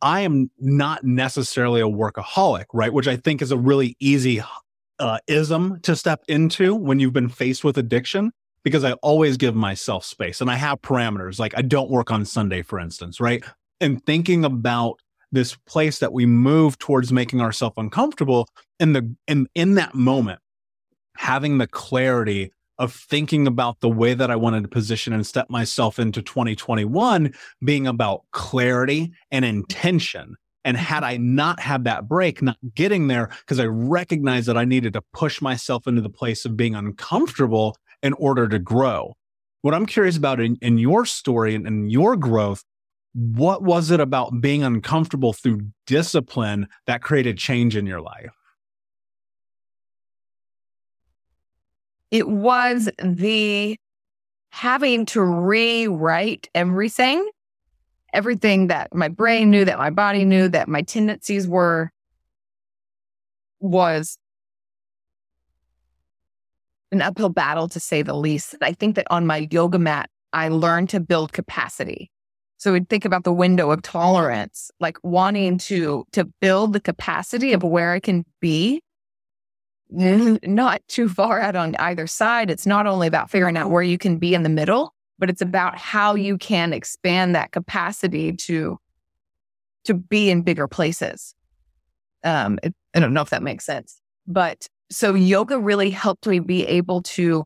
I 0.00 0.20
am 0.20 0.50
not 0.58 1.04
necessarily 1.04 1.82
a 1.82 1.86
workaholic, 1.86 2.64
right? 2.72 2.90
Which 2.90 3.06
I 3.06 3.16
think 3.16 3.42
is 3.42 3.52
a 3.52 3.58
really 3.58 3.94
easy 4.00 4.42
uh, 4.98 5.18
ism 5.26 5.80
to 5.82 5.94
step 5.94 6.22
into 6.28 6.74
when 6.74 6.98
you've 6.98 7.12
been 7.12 7.28
faced 7.28 7.62
with 7.62 7.76
addiction 7.76 8.32
because 8.64 8.84
I 8.84 8.92
always 9.02 9.36
give 9.36 9.54
myself 9.54 10.02
space 10.06 10.40
and 10.40 10.50
I 10.50 10.54
have 10.54 10.80
parameters. 10.80 11.38
Like 11.38 11.52
I 11.58 11.60
don't 11.60 11.90
work 11.90 12.10
on 12.10 12.24
Sunday, 12.24 12.62
for 12.62 12.80
instance, 12.80 13.20
right? 13.20 13.44
And 13.78 14.02
thinking 14.06 14.42
about 14.42 14.98
this 15.30 15.58
place 15.66 15.98
that 15.98 16.14
we 16.14 16.24
move 16.24 16.78
towards 16.78 17.12
making 17.12 17.42
ourselves 17.42 17.74
uncomfortable 17.76 18.48
in 18.78 18.94
the 18.94 19.14
in 19.28 19.46
in 19.54 19.74
that 19.74 19.94
moment, 19.94 20.40
having 21.18 21.58
the 21.58 21.66
clarity 21.66 22.50
of 22.80 22.94
thinking 22.94 23.46
about 23.46 23.78
the 23.80 23.90
way 23.90 24.14
that 24.14 24.30
I 24.30 24.36
wanted 24.36 24.62
to 24.62 24.68
position 24.68 25.12
and 25.12 25.24
step 25.24 25.50
myself 25.50 25.98
into 25.98 26.22
2021 26.22 27.32
being 27.62 27.86
about 27.86 28.22
clarity 28.32 29.12
and 29.30 29.44
intention. 29.44 30.34
And 30.64 30.78
had 30.78 31.04
I 31.04 31.18
not 31.18 31.60
had 31.60 31.84
that 31.84 32.08
break, 32.08 32.40
not 32.40 32.56
getting 32.74 33.06
there, 33.06 33.28
because 33.40 33.60
I 33.60 33.66
recognized 33.66 34.48
that 34.48 34.56
I 34.56 34.64
needed 34.64 34.94
to 34.94 35.02
push 35.12 35.42
myself 35.42 35.86
into 35.86 36.00
the 36.00 36.10
place 36.10 36.46
of 36.46 36.56
being 36.56 36.74
uncomfortable 36.74 37.76
in 38.02 38.14
order 38.14 38.48
to 38.48 38.58
grow. 38.58 39.14
What 39.60 39.74
I'm 39.74 39.86
curious 39.86 40.16
about 40.16 40.40
in, 40.40 40.56
in 40.62 40.78
your 40.78 41.04
story 41.04 41.54
and, 41.54 41.66
in 41.66 41.90
your 41.90 42.16
growth, 42.16 42.64
what 43.12 43.62
was 43.62 43.90
it 43.90 44.00
about 44.00 44.40
being 44.40 44.62
uncomfortable 44.62 45.34
through 45.34 45.60
discipline 45.86 46.66
that 46.86 47.02
created 47.02 47.36
change 47.36 47.76
in 47.76 47.86
your 47.86 48.00
life? 48.00 48.39
It 52.10 52.28
was 52.28 52.88
the 53.02 53.76
having 54.50 55.06
to 55.06 55.22
rewrite 55.22 56.48
everything, 56.54 57.28
everything 58.12 58.66
that 58.66 58.92
my 58.94 59.08
brain 59.08 59.50
knew, 59.50 59.64
that 59.64 59.78
my 59.78 59.90
body 59.90 60.24
knew, 60.24 60.48
that 60.48 60.68
my 60.68 60.82
tendencies 60.82 61.46
were, 61.46 61.90
was 63.60 64.18
an 66.90 67.00
uphill 67.02 67.28
battle 67.28 67.68
to 67.68 67.78
say 67.78 68.02
the 68.02 68.14
least. 68.14 68.56
I 68.60 68.72
think 68.72 68.96
that 68.96 69.06
on 69.10 69.26
my 69.26 69.48
yoga 69.50 69.78
mat, 69.78 70.10
I 70.32 70.48
learned 70.48 70.88
to 70.90 71.00
build 71.00 71.32
capacity. 71.32 72.10
So 72.56 72.72
we'd 72.72 72.88
think 72.88 73.04
about 73.04 73.24
the 73.24 73.32
window 73.32 73.70
of 73.70 73.82
tolerance, 73.82 74.70
like 74.80 74.98
wanting 75.02 75.58
to 75.58 76.04
to 76.12 76.24
build 76.40 76.72
the 76.72 76.80
capacity 76.80 77.52
of 77.52 77.62
where 77.62 77.92
I 77.92 78.00
can 78.00 78.24
be 78.40 78.82
not 79.90 80.82
too 80.88 81.08
far 81.08 81.40
out 81.40 81.56
on 81.56 81.74
either 81.76 82.06
side. 82.06 82.50
It's 82.50 82.66
not 82.66 82.86
only 82.86 83.06
about 83.06 83.30
figuring 83.30 83.56
out 83.56 83.70
where 83.70 83.82
you 83.82 83.98
can 83.98 84.18
be 84.18 84.34
in 84.34 84.42
the 84.42 84.48
middle, 84.48 84.94
but 85.18 85.30
it's 85.30 85.42
about 85.42 85.76
how 85.78 86.14
you 86.14 86.38
can 86.38 86.72
expand 86.72 87.34
that 87.34 87.52
capacity 87.52 88.32
to 88.32 88.78
to 89.84 89.94
be 89.94 90.30
in 90.30 90.42
bigger 90.42 90.68
places. 90.68 91.34
Um, 92.22 92.58
it, 92.62 92.74
I 92.94 93.00
don't 93.00 93.14
know 93.14 93.22
if 93.22 93.30
that 93.30 93.42
makes 93.42 93.64
sense, 93.64 94.00
but 94.26 94.66
so 94.90 95.14
yoga 95.14 95.58
really 95.58 95.90
helped 95.90 96.26
me 96.26 96.38
be 96.38 96.66
able 96.66 97.02
to 97.02 97.44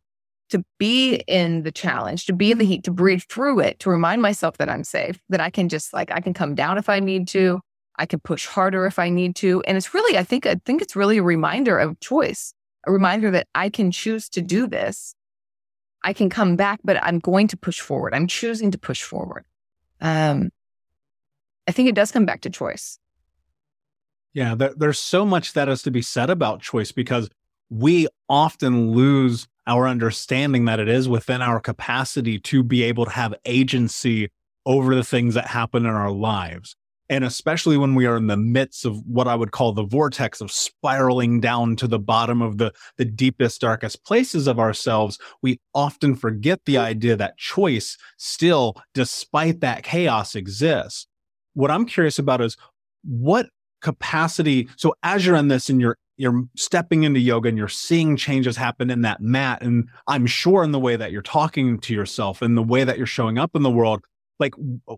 to 0.51 0.63
be 0.79 1.17
in 1.27 1.63
the 1.63 1.73
challenge, 1.73 2.27
to 2.27 2.33
be 2.33 2.53
in 2.53 2.59
the 2.59 2.65
heat, 2.65 2.85
to 2.85 2.91
breathe 2.91 3.23
through 3.29 3.61
it, 3.61 3.79
to 3.81 3.91
remind 3.91 4.21
myself 4.23 4.59
that 4.59 4.69
I'm 4.69 4.85
safe, 4.85 5.19
that 5.31 5.41
I 5.41 5.51
can 5.51 5.69
just 5.69 5.93
like 5.93 6.11
I 6.11 6.21
can 6.21 6.35
come 6.35 6.55
down 6.55 6.79
if 6.79 6.89
I 6.89 7.01
need 7.01 7.29
to, 7.29 7.61
I 7.97 8.07
can 8.07 8.21
push 8.21 8.47
harder 8.47 8.87
if 8.87 8.99
I 8.99 9.09
need 9.09 9.37
to. 9.37 9.63
And 9.67 9.77
it's 9.77 9.95
really, 9.95 10.19
I 10.19 10.25
think, 10.25 10.47
I 10.47 10.57
think 10.65 10.83
it's 10.83 10.97
really 10.97 11.19
a 11.19 11.23
reminder 11.23 11.79
of 11.79 11.99
choice, 12.01 12.55
a 12.87 12.93
reminder 12.93 13.31
that 13.31 13.47
I 13.55 13.69
can 13.69 13.91
choose 13.91 14.29
to 14.31 14.43
do 14.43 14.67
this. 14.67 15.15
I 16.03 16.13
can 16.13 16.29
come 16.29 16.57
back, 16.57 16.81
but 16.85 17.03
I'm 17.03 17.19
going 17.19 17.49
to 17.49 17.57
push 17.57 17.81
forward. 17.81 18.15
I'm 18.15 18.27
choosing 18.27 18.71
to 18.73 18.79
push 18.79 19.03
forward. 19.03 19.45
Um, 20.01 20.51
I 21.67 21.73
think 21.73 21.89
it 21.89 21.95
does 21.95 22.13
come 22.13 22.27
back 22.27 22.43
to 22.43 22.51
choice. 22.51 22.99
Yeah, 24.35 24.55
there, 24.55 24.75
there's 24.77 24.99
so 24.99 25.25
much 25.25 25.53
that 25.53 25.69
has 25.69 25.83
to 25.83 25.91
be 25.91 26.03
said 26.03 26.29
about 26.29 26.61
choice 26.61 26.93
because 26.93 27.31
we 27.71 28.09
often 28.29 28.91
lose 28.91 29.49
our 29.67 29.89
understanding 29.89 30.67
that 30.67 30.81
it 30.81 30.89
is 30.89 31.09
within 31.09 31.41
our 31.41 31.61
capacity 31.61 32.39
to 32.39 32.63
be 32.63 32.83
able 32.83 33.07
to 33.07 33.13
have 33.13 33.35
agency 33.45 34.31
over 34.67 34.95
the 34.95 35.05
things 35.05 35.35
that 35.35 35.47
happen 35.47 35.87
in 35.87 35.93
our 35.93 36.11
lives. 36.11 36.77
And 37.11 37.25
especially 37.25 37.77
when 37.77 37.95
we 37.95 38.07
are 38.07 38.17
in 38.17 38.29
the 38.29 38.37
midst 38.37 38.85
of 38.85 38.99
what 39.07 39.29
I 39.29 39.35
would 39.35 39.53
call 39.53 39.73
the 39.73 39.85
vortex 39.85 40.41
of 40.41 40.51
spiraling 40.51 41.41
down 41.41 41.77
to 41.77 41.87
the 41.87 41.99
bottom 41.99 42.41
of 42.41 42.59
the, 42.59 42.73
the 42.97 43.05
deepest, 43.05 43.61
darkest 43.61 44.05
places 44.05 44.47
of 44.47 44.59
ourselves, 44.59 45.19
we 45.43 45.61
often 45.75 46.15
forget 46.15 46.61
the 46.65 46.79
idea 46.79 47.15
that 47.17 47.37
choice 47.37 47.99
still, 48.17 48.77
despite 48.95 49.61
that 49.61 49.83
chaos, 49.83 50.35
exists. 50.35 51.07
What 51.53 51.71
I'm 51.71 51.85
curious 51.85 52.19
about 52.19 52.41
is 52.41 52.57
what 53.03 53.49
capacity. 53.83 54.69
So 54.77 54.95
as 55.03 55.27
you're 55.27 55.37
in 55.37 55.49
this 55.49 55.69
and 55.69 55.81
you're 55.81 55.99
you're 56.17 56.45
stepping 56.57 57.03
into 57.03 57.21
yoga 57.21 57.49
and 57.49 57.59
you're 57.59 57.69
seeing 57.69 58.17
changes 58.17 58.57
happen 58.57 58.89
in 58.89 59.03
that 59.03 59.21
mat 59.21 59.63
and 59.63 59.89
i'm 60.07 60.27
sure 60.27 60.63
in 60.63 60.71
the 60.71 60.79
way 60.79 60.95
that 60.95 61.11
you're 61.11 61.23
talking 61.23 61.79
to 61.81 61.93
yourself 61.93 62.41
and 62.41 62.57
the 62.57 62.63
way 62.63 62.85
that 62.85 62.97
you're 62.97 63.07
showing 63.07 63.37
up 63.37 63.51
in 63.57 63.63
the 63.63 63.71
world 63.71 64.05
like 64.39 64.55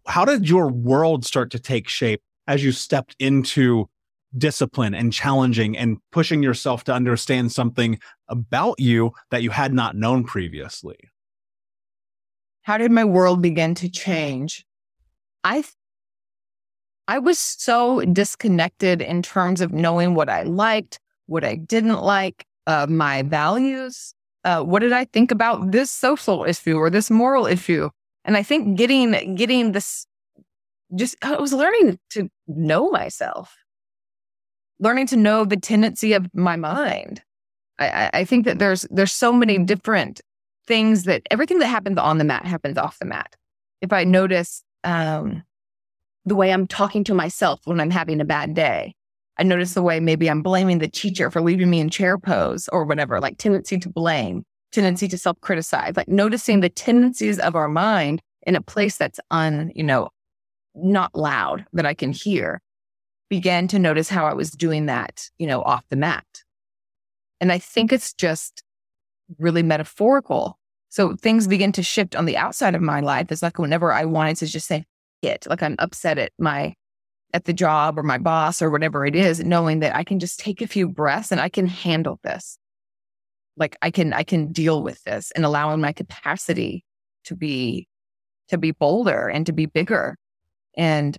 how 0.07 0.25
did 0.25 0.49
your 0.49 0.68
world 0.68 1.25
start 1.25 1.51
to 1.53 1.59
take 1.59 1.88
shape 1.88 2.22
as 2.46 2.64
you 2.64 2.72
stepped 2.72 3.16
into 3.18 3.88
discipline 4.37 4.94
and 4.94 5.12
challenging 5.12 5.77
and 5.77 5.99
pushing 6.12 6.42
yourself 6.42 6.85
to 6.85 6.92
understand 6.92 7.53
something 7.53 7.99
about 8.29 8.79
you 8.79 9.12
that 9.31 9.42
you 9.42 9.51
had 9.51 9.72
not 9.72 9.96
known 9.96 10.25
previously? 10.25 10.96
How 12.62 12.79
did 12.79 12.90
my 12.90 13.05
world 13.05 13.42
begin 13.42 13.75
to 13.77 13.88
change? 13.88 14.64
I 15.44 15.64
i 17.09 17.18
was 17.18 17.38
so 17.38 18.01
disconnected 18.01 19.01
in 19.01 19.22
terms 19.22 19.61
of 19.61 19.72
knowing 19.72 20.14
what 20.14 20.29
i 20.29 20.42
liked 20.42 20.99
what 21.27 21.44
i 21.44 21.55
didn't 21.55 22.03
like 22.03 22.44
uh, 22.66 22.85
my 22.88 23.22
values. 23.22 24.12
Uh, 24.42 24.61
what 24.62 24.81
did 24.81 24.92
i 24.92 25.05
think 25.05 25.31
about 25.31 25.70
this 25.70 25.90
social 25.90 26.44
issue 26.44 26.77
or 26.77 26.90
this 26.90 27.11
moral 27.11 27.46
issue 27.46 27.88
and 28.27 28.37
I 28.37 28.43
think 28.43 28.77
getting, 28.77 29.35
getting 29.37 29.73
this, 29.73 30.07
just, 30.95 31.17
I 31.23 31.37
was 31.37 31.55
learning 31.55 31.99
to 32.11 32.29
know 32.47 32.91
myself, 32.91 33.57
learning 34.79 35.07
to 35.07 35.17
know 35.17 35.47
the 35.47 35.57
tendency 35.57 36.12
of 36.12 36.29
my 36.35 36.57
mind. 36.57 37.23
I, 37.79 38.11
I 38.12 38.25
think 38.25 38.45
that 38.45 38.59
there's, 38.59 38.87
there's 38.91 39.12
so 39.12 39.33
many 39.33 39.57
different 39.59 40.21
things 40.67 41.05
that 41.05 41.23
everything 41.31 41.61
that 41.61 41.69
happens 41.69 41.99
on 41.99 42.19
the 42.19 42.25
mat 42.25 42.45
happens 42.45 42.77
off 42.77 42.99
the 42.99 43.07
mat. 43.07 43.37
If 43.81 43.93
I 43.93 44.05
notice, 44.05 44.62
um, 44.85 45.43
the 46.25 46.35
way 46.35 46.53
I'm 46.53 46.67
talking 46.67 47.05
to 47.05 47.15
myself 47.15 47.61
when 47.65 47.81
I'm 47.81 47.91
having 47.91 48.21
a 48.21 48.25
bad 48.25 48.53
day, 48.55 48.95
I 49.39 49.45
notice 49.45 49.75
the 49.75 49.83
way 49.83 50.01
maybe 50.01 50.29
I'm 50.29 50.43
blaming 50.43 50.79
the 50.79 50.89
teacher 50.89 51.31
for 51.31 51.41
leaving 51.41 51.71
me 51.71 51.79
in 51.79 51.89
chair 51.89 52.19
pose 52.19 52.69
or 52.73 52.85
whatever, 52.85 53.21
like 53.21 53.39
tendency 53.39 53.79
to 53.79 53.89
blame 53.89 54.45
tendency 54.72 55.09
to 55.09 55.18
self 55.18 55.40
criticize, 55.40 55.96
like 55.96 56.09
noticing 56.09 56.61
the 56.61 56.68
tendencies 56.68 57.38
of 57.38 57.55
our 57.55 57.68
mind 57.68 58.20
in 58.46 58.57
a 58.57 58.61
place 58.61 58.96
that's 58.96 59.20
un, 59.31 59.72
you 59.74 59.83
know, 59.83 60.09
not 60.74 61.14
loud 61.14 61.64
that 61.72 61.87
I 61.87 61.94
can 61.94 62.12
hear, 62.12 62.61
began 63.29 63.68
to 63.68 63.79
notice 63.79 64.09
how 64.09 64.26
I 64.26 64.35
was 64.35 64.50
doing 64.50 64.87
that, 64.87 65.31
you 65.38 65.46
know, 65.46 65.62
off 65.62 65.85
the 65.88 65.96
mat. 65.96 66.26
And 67.40 67.52
I 67.52 67.59
think 67.59 67.92
it's 67.92 68.12
just 68.12 68.62
really 69.38 69.62
metaphorical. 69.62 70.59
So 70.88 71.16
things 71.16 71.48
begin 71.48 71.72
to 71.72 71.83
shift 71.83 72.14
on 72.14 72.24
the 72.24 72.37
outside 72.37 72.74
of 72.74 72.81
my 72.81 73.00
life. 73.00 73.31
It's 73.31 73.42
like 73.42 73.59
whenever 73.59 73.92
I 73.92 74.05
wanted 74.05 74.37
to 74.38 74.46
just 74.46 74.66
say 74.66 74.85
it, 75.22 75.46
like 75.48 75.62
I'm 75.62 75.76
upset 75.79 76.18
at 76.18 76.33
my 76.38 76.74
at 77.35 77.44
the 77.44 77.52
job 77.52 77.98
or 77.98 78.02
my 78.02 78.18
boss 78.18 78.62
or 78.62 78.70
whatever 78.70 79.05
it 79.05 79.16
is, 79.16 79.40
knowing 79.40 79.81
that 79.81 79.94
I 79.94 80.05
can 80.05 80.18
just 80.18 80.38
take 80.38 80.62
a 80.62 80.66
few 80.66 80.88
breaths 80.88 81.33
and 81.33 81.40
I 81.40 81.48
can 81.48 81.66
handle 81.66 82.18
this 82.22 82.57
like 83.57 83.77
I 83.83 83.90
can 83.90 84.12
I 84.12 84.23
can 84.23 84.53
deal 84.53 84.83
with 84.83 85.03
this 85.05 85.31
and 85.33 85.45
allowing 85.45 85.81
my 85.81 85.92
capacity 85.92 86.85
to 87.25 87.35
be 87.35 87.88
to 88.49 88.59
be 88.59 88.71
bolder 88.71 89.29
and 89.29 89.47
to 89.47 89.53
be 89.53 89.66
bigger 89.66 90.16
and 90.77 91.16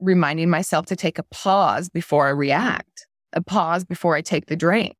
reminding 0.00 0.50
myself 0.50 0.86
to 0.86 0.96
take 0.96 1.18
a 1.18 1.24
pause 1.24 1.88
before 1.88 2.26
I 2.26 2.30
react, 2.30 3.06
a 3.32 3.42
pause 3.42 3.84
before 3.84 4.14
I 4.14 4.22
take 4.22 4.46
the 4.46 4.56
drink, 4.56 4.96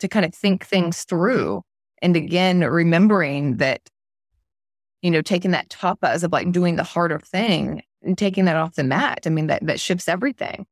to 0.00 0.08
kind 0.08 0.24
of 0.24 0.34
think 0.34 0.64
things 0.64 1.04
through. 1.04 1.62
And 2.02 2.16
again, 2.16 2.60
remembering 2.60 3.58
that, 3.58 3.82
you 5.02 5.10
know, 5.10 5.22
taking 5.22 5.50
that 5.50 5.68
tapas 5.68 6.24
of 6.24 6.32
like 6.32 6.52
doing 6.52 6.76
the 6.76 6.82
harder 6.82 7.18
thing 7.18 7.82
and 8.02 8.16
taking 8.16 8.46
that 8.46 8.56
off 8.56 8.74
the 8.74 8.84
mat. 8.84 9.20
I 9.26 9.30
mean, 9.30 9.48
that 9.48 9.66
that 9.66 9.80
shifts 9.80 10.08
everything. 10.08 10.66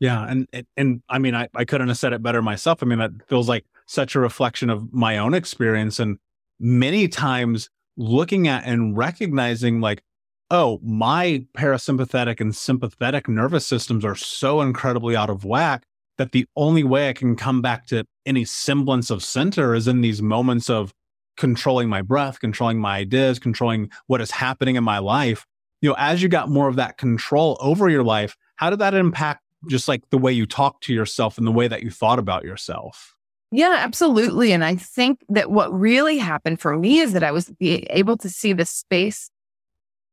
Yeah, 0.00 0.24
and 0.28 0.46
and 0.76 1.02
I 1.08 1.18
mean, 1.18 1.34
I, 1.34 1.48
I 1.54 1.64
couldn't 1.64 1.88
have 1.88 1.98
said 1.98 2.12
it 2.12 2.22
better 2.22 2.40
myself. 2.40 2.82
I 2.82 2.86
mean, 2.86 2.98
that 2.98 3.10
feels 3.28 3.48
like 3.48 3.64
such 3.86 4.14
a 4.14 4.20
reflection 4.20 4.70
of 4.70 4.92
my 4.92 5.18
own 5.18 5.34
experience, 5.34 5.98
and 5.98 6.18
many 6.60 7.08
times 7.08 7.68
looking 7.96 8.46
at 8.46 8.64
and 8.64 8.96
recognizing 8.96 9.80
like, 9.80 10.02
oh, 10.50 10.78
my 10.82 11.44
parasympathetic 11.56 12.40
and 12.40 12.54
sympathetic 12.54 13.28
nervous 13.28 13.66
systems 13.66 14.04
are 14.04 14.14
so 14.14 14.60
incredibly 14.60 15.16
out 15.16 15.30
of 15.30 15.44
whack 15.44 15.84
that 16.16 16.32
the 16.32 16.46
only 16.56 16.84
way 16.84 17.08
I 17.08 17.12
can 17.12 17.36
come 17.36 17.60
back 17.60 17.86
to 17.86 18.04
any 18.24 18.44
semblance 18.44 19.10
of 19.10 19.22
center 19.22 19.74
is 19.74 19.88
in 19.88 20.00
these 20.00 20.22
moments 20.22 20.70
of 20.70 20.92
controlling 21.36 21.88
my 21.88 22.02
breath, 22.02 22.40
controlling 22.40 22.78
my 22.78 22.98
ideas, 22.98 23.38
controlling 23.38 23.90
what 24.06 24.20
is 24.20 24.30
happening 24.30 24.76
in 24.76 24.84
my 24.84 24.98
life. 24.98 25.46
You 25.80 25.90
know, 25.90 25.96
as 25.98 26.22
you 26.22 26.28
got 26.28 26.48
more 26.48 26.68
of 26.68 26.76
that 26.76 26.98
control 26.98 27.56
over 27.60 27.88
your 27.88 28.02
life, 28.02 28.36
how 28.56 28.70
did 28.70 28.80
that 28.80 28.94
impact 28.94 29.42
just 29.66 29.88
like 29.88 30.08
the 30.10 30.18
way 30.18 30.32
you 30.32 30.46
talk 30.46 30.80
to 30.82 30.94
yourself 30.94 31.38
and 31.38 31.46
the 31.46 31.52
way 31.52 31.68
that 31.68 31.82
you 31.82 31.90
thought 31.90 32.18
about 32.18 32.44
yourself. 32.44 33.14
Yeah, 33.50 33.74
absolutely. 33.78 34.52
And 34.52 34.64
I 34.64 34.76
think 34.76 35.24
that 35.30 35.50
what 35.50 35.72
really 35.72 36.18
happened 36.18 36.60
for 36.60 36.76
me 36.76 36.98
is 36.98 37.12
that 37.14 37.22
I 37.22 37.32
was 37.32 37.50
able 37.60 38.16
to 38.18 38.28
see 38.28 38.52
the 38.52 38.66
space 38.66 39.30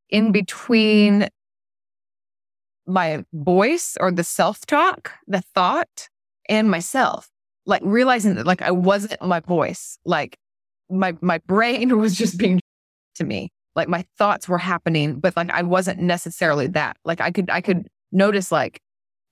in 0.09 0.31
between 0.31 1.27
my 2.87 3.25
voice 3.33 3.97
or 3.99 4.11
the 4.11 4.23
self 4.23 4.65
talk, 4.65 5.11
the 5.27 5.41
thought, 5.41 6.09
and 6.47 6.69
myself. 6.69 7.29
like 7.65 7.81
realizing 7.83 8.35
that 8.35 8.45
like 8.45 8.61
I 8.61 8.71
wasn't 8.71 9.21
my 9.21 9.39
voice. 9.39 9.97
Like 10.05 10.37
my 10.89 11.17
my 11.21 11.39
brain 11.47 11.97
was 11.99 12.15
just 12.15 12.37
being 12.37 12.59
to 13.15 13.23
me. 13.23 13.49
Like 13.75 13.89
my 13.89 14.05
thoughts 14.17 14.47
were 14.47 14.57
happening, 14.59 15.19
but 15.19 15.35
like 15.35 15.49
I 15.51 15.63
wasn't 15.63 15.99
necessarily 15.99 16.67
that. 16.67 16.97
Like 17.03 17.21
I 17.21 17.31
could 17.31 17.49
I 17.49 17.61
could 17.61 17.87
notice 18.11 18.51
like 18.51 18.79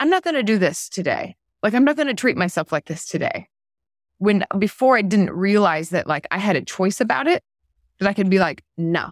I'm 0.03 0.09
not 0.09 0.25
going 0.25 0.35
to 0.35 0.43
do 0.43 0.57
this 0.57 0.89
today. 0.89 1.37
Like 1.61 1.73
I'm 1.73 1.85
not 1.85 1.95
going 1.95 2.09
to 2.09 2.13
treat 2.13 2.35
myself 2.35 2.73
like 2.73 2.87
this 2.87 3.05
today. 3.05 3.47
When 4.17 4.43
before 4.59 4.97
I 4.97 5.01
didn't 5.01 5.31
realize 5.31 5.91
that 5.91 6.07
like 6.07 6.27
I 6.29 6.39
had 6.39 6.57
a 6.57 6.61
choice 6.61 6.99
about 6.99 7.25
it, 7.25 7.41
that 7.99 8.09
I 8.09 8.11
could 8.11 8.29
be 8.29 8.37
like, 8.37 8.65
no, 8.77 9.11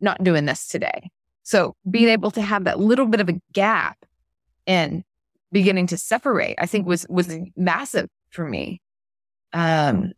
not 0.00 0.22
doing 0.22 0.44
this 0.44 0.68
today. 0.68 1.10
So 1.42 1.74
being 1.90 2.10
able 2.10 2.30
to 2.30 2.42
have 2.42 2.62
that 2.62 2.78
little 2.78 3.06
bit 3.06 3.20
of 3.20 3.28
a 3.28 3.40
gap 3.52 3.98
and 4.68 5.02
beginning 5.50 5.88
to 5.88 5.96
separate, 5.96 6.54
I 6.58 6.66
think 6.66 6.86
was 6.86 7.04
was 7.08 7.36
massive 7.56 8.08
for 8.30 8.48
me. 8.48 8.80
Um, 9.52 10.12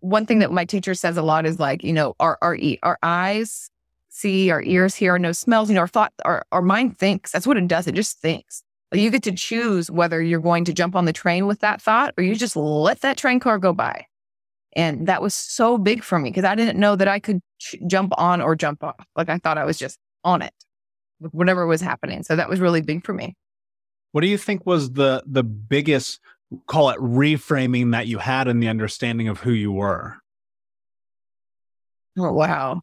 one 0.00 0.26
thing 0.26 0.40
that 0.40 0.52
my 0.52 0.66
teacher 0.66 0.92
says 0.92 1.16
a 1.16 1.22
lot 1.22 1.46
is 1.46 1.58
like, 1.58 1.82
you 1.82 1.94
know, 1.94 2.16
our 2.20 2.36
our 2.42 2.58
our 2.82 2.98
eyes 3.02 3.70
see, 4.12 4.50
our 4.50 4.62
ears 4.62 4.94
hear, 4.94 5.18
no 5.18 5.32
smells. 5.32 5.68
You 5.68 5.74
know, 5.74 5.80
our 5.80 5.88
thought, 5.88 6.12
our 6.24 6.44
our 6.52 6.62
mind 6.62 6.98
thinks. 6.98 7.32
That's 7.32 7.46
what 7.46 7.56
it 7.56 7.66
does. 7.66 7.86
It 7.86 7.94
just 7.94 8.18
thinks. 8.18 8.62
You 8.92 9.10
get 9.10 9.22
to 9.22 9.32
choose 9.32 9.90
whether 9.90 10.20
you're 10.20 10.38
going 10.38 10.66
to 10.66 10.72
jump 10.72 10.94
on 10.94 11.06
the 11.06 11.14
train 11.14 11.46
with 11.46 11.60
that 11.60 11.80
thought 11.80 12.12
or 12.18 12.22
you 12.22 12.34
just 12.34 12.56
let 12.56 13.00
that 13.00 13.16
train 13.16 13.40
car 13.40 13.58
go 13.58 13.72
by. 13.72 14.04
And 14.76 15.06
that 15.08 15.22
was 15.22 15.34
so 15.34 15.78
big 15.78 16.02
for 16.02 16.18
me 16.18 16.28
because 16.28 16.44
I 16.44 16.54
didn't 16.54 16.78
know 16.78 16.94
that 16.96 17.08
I 17.08 17.18
could 17.18 17.40
ch- 17.58 17.76
jump 17.86 18.12
on 18.18 18.42
or 18.42 18.54
jump 18.54 18.84
off. 18.84 19.06
Like 19.16 19.30
I 19.30 19.38
thought 19.38 19.56
I 19.56 19.64
was 19.64 19.78
just 19.78 19.98
on 20.24 20.42
it, 20.42 20.52
whatever 21.20 21.66
was 21.66 21.80
happening. 21.80 22.22
So 22.22 22.36
that 22.36 22.50
was 22.50 22.60
really 22.60 22.82
big 22.82 23.04
for 23.04 23.14
me. 23.14 23.34
What 24.12 24.20
do 24.20 24.26
you 24.26 24.36
think 24.36 24.66
was 24.66 24.92
the 24.92 25.22
the 25.26 25.42
biggest 25.42 26.20
call 26.66 26.90
it 26.90 26.98
reframing 26.98 27.92
that 27.92 28.06
you 28.06 28.18
had 28.18 28.46
in 28.46 28.60
the 28.60 28.68
understanding 28.68 29.28
of 29.28 29.40
who 29.40 29.52
you 29.52 29.72
were? 29.72 30.18
Oh 32.18 32.32
wow. 32.32 32.82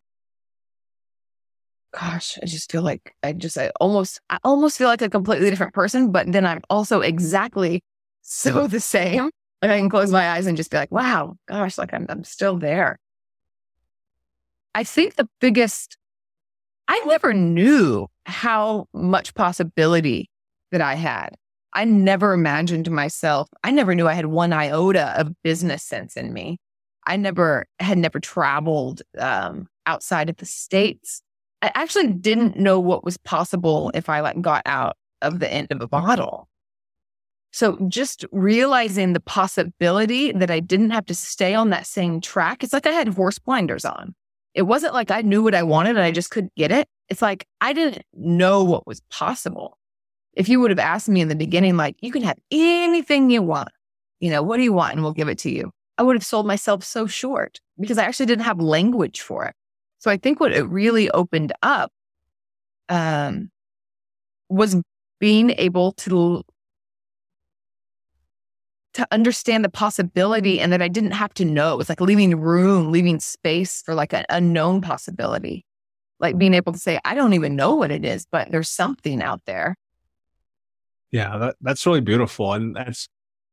Gosh, 1.91 2.37
I 2.41 2.45
just 2.45 2.71
feel 2.71 2.83
like 2.83 3.15
I 3.23 3.33
just 3.33 3.57
I 3.57 3.71
almost 3.79 4.21
I 4.29 4.37
almost 4.43 4.77
feel 4.77 4.87
like 4.87 5.01
a 5.01 5.09
completely 5.09 5.49
different 5.49 5.73
person, 5.73 6.11
but 6.11 6.31
then 6.31 6.45
I'm 6.45 6.61
also 6.69 7.01
exactly 7.01 7.81
so 8.21 8.67
the 8.67 8.79
same. 8.79 9.31
Like 9.61 9.71
I 9.71 9.79
can 9.79 9.89
close 9.89 10.11
my 10.11 10.31
eyes 10.31 10.45
and 10.45 10.55
just 10.55 10.71
be 10.71 10.77
like, 10.77 10.91
wow, 10.91 11.35
gosh, 11.47 11.77
like 11.77 11.93
I'm, 11.93 12.05
I'm 12.09 12.23
still 12.23 12.57
there. 12.57 12.97
I 14.73 14.83
think 14.83 15.15
the 15.15 15.27
biggest, 15.41 15.97
I 16.87 16.99
never 17.05 17.33
knew 17.33 18.07
how 18.25 18.85
much 18.93 19.33
possibility 19.33 20.29
that 20.71 20.81
I 20.81 20.95
had. 20.95 21.35
I 21.73 21.85
never 21.85 22.33
imagined 22.33 22.89
myself, 22.89 23.49
I 23.63 23.71
never 23.71 23.93
knew 23.95 24.07
I 24.07 24.13
had 24.13 24.27
one 24.27 24.53
iota 24.53 25.19
of 25.19 25.33
business 25.43 25.83
sense 25.83 26.15
in 26.15 26.33
me. 26.33 26.57
I 27.05 27.17
never 27.17 27.65
had 27.79 27.97
never 27.97 28.19
traveled 28.19 29.01
um, 29.17 29.67
outside 29.85 30.29
of 30.29 30.37
the 30.37 30.45
States. 30.45 31.21
I 31.61 31.71
actually 31.75 32.07
didn't 32.07 32.57
know 32.57 32.79
what 32.79 33.03
was 33.03 33.17
possible 33.17 33.91
if 33.93 34.09
I 34.09 34.21
like 34.21 34.41
got 34.41 34.61
out 34.65 34.95
of 35.21 35.39
the 35.39 35.51
end 35.51 35.67
of 35.71 35.81
a 35.81 35.87
mm-hmm. 35.87 36.05
bottle. 36.05 36.47
So 37.51 37.77
just 37.89 38.25
realizing 38.31 39.13
the 39.13 39.19
possibility 39.19 40.31
that 40.31 40.51
I 40.51 40.59
didn't 40.59 40.91
have 40.91 41.05
to 41.07 41.15
stay 41.15 41.55
on 41.55 41.71
that 41.71 41.87
same 41.87 42.21
track, 42.21 42.63
it's 42.63 42.73
like 42.73 42.85
I 42.85 42.91
had 42.91 43.07
horse 43.09 43.39
blinders 43.39 43.85
on. 43.85 44.13
It 44.53 44.63
wasn't 44.63 44.93
like 44.93 45.09
I 45.11 45.21
knew 45.21 45.41
what 45.41 45.55
I 45.55 45.63
wanted 45.63 45.91
and 45.91 46.05
I 46.05 46.11
just 46.11 46.29
couldn't 46.29 46.53
get 46.55 46.71
it. 46.71 46.87
It's 47.07 47.21
like 47.21 47.47
I 47.59 47.73
didn't 47.73 48.03
know 48.13 48.63
what 48.63 48.85
was 48.85 49.01
possible. 49.09 49.77
If 50.33 50.47
you 50.47 50.59
would 50.59 50.69
have 50.69 50.79
asked 50.79 51.09
me 51.09 51.21
in 51.21 51.27
the 51.27 51.35
beginning, 51.35 51.75
like, 51.75 51.97
you 52.01 52.11
can 52.11 52.21
have 52.21 52.37
anything 52.51 53.31
you 53.31 53.41
want, 53.41 53.69
you 54.19 54.29
know, 54.29 54.43
what 54.43 54.57
do 54.57 54.63
you 54.63 54.71
want? 54.71 54.93
And 54.93 55.01
we'll 55.01 55.11
give 55.11 55.27
it 55.27 55.39
to 55.39 55.51
you. 55.51 55.71
I 55.97 56.03
would 56.03 56.15
have 56.15 56.25
sold 56.25 56.45
myself 56.45 56.83
so 56.83 57.07
short 57.07 57.59
because 57.79 57.97
I 57.97 58.05
actually 58.05 58.27
didn't 58.27 58.45
have 58.45 58.61
language 58.61 59.21
for 59.21 59.45
it. 59.45 59.55
So 59.99 60.09
I 60.09 60.17
think 60.17 60.39
what 60.39 60.53
it 60.53 60.63
really 60.63 61.09
opened 61.11 61.53
up 61.61 61.91
um, 62.87 63.51
was 64.49 64.75
being 65.19 65.51
able 65.51 65.91
to 65.93 66.43
to 68.95 69.07
understand 69.11 69.63
the 69.63 69.69
possibility 69.69 70.59
and 70.59 70.73
that 70.73 70.81
I 70.81 70.87
didn't 70.87 71.11
have 71.11 71.33
to 71.35 71.45
know. 71.45 71.79
It's 71.79 71.89
like 71.89 72.01
leaving 72.01 72.39
room, 72.39 72.91
leaving 72.91 73.19
space 73.19 73.83
for 73.83 73.93
like 73.93 74.13
an 74.13 74.25
unknown 74.29 74.81
possibility. 74.81 75.63
Like 76.19 76.37
being 76.37 76.55
able 76.55 76.73
to 76.73 76.79
say, 76.79 76.99
I 77.05 77.13
don't 77.13 77.33
even 77.33 77.55
know 77.55 77.75
what 77.75 77.91
it 77.91 78.03
is, 78.03 78.25
but 78.29 78.49
there's 78.51 78.69
something 78.69 79.21
out 79.21 79.41
there. 79.45 79.75
Yeah, 81.11 81.37
that, 81.37 81.55
that's 81.61 81.85
really 81.85 82.01
beautiful. 82.01 82.51
And 82.51 82.75
that's, 82.75 83.07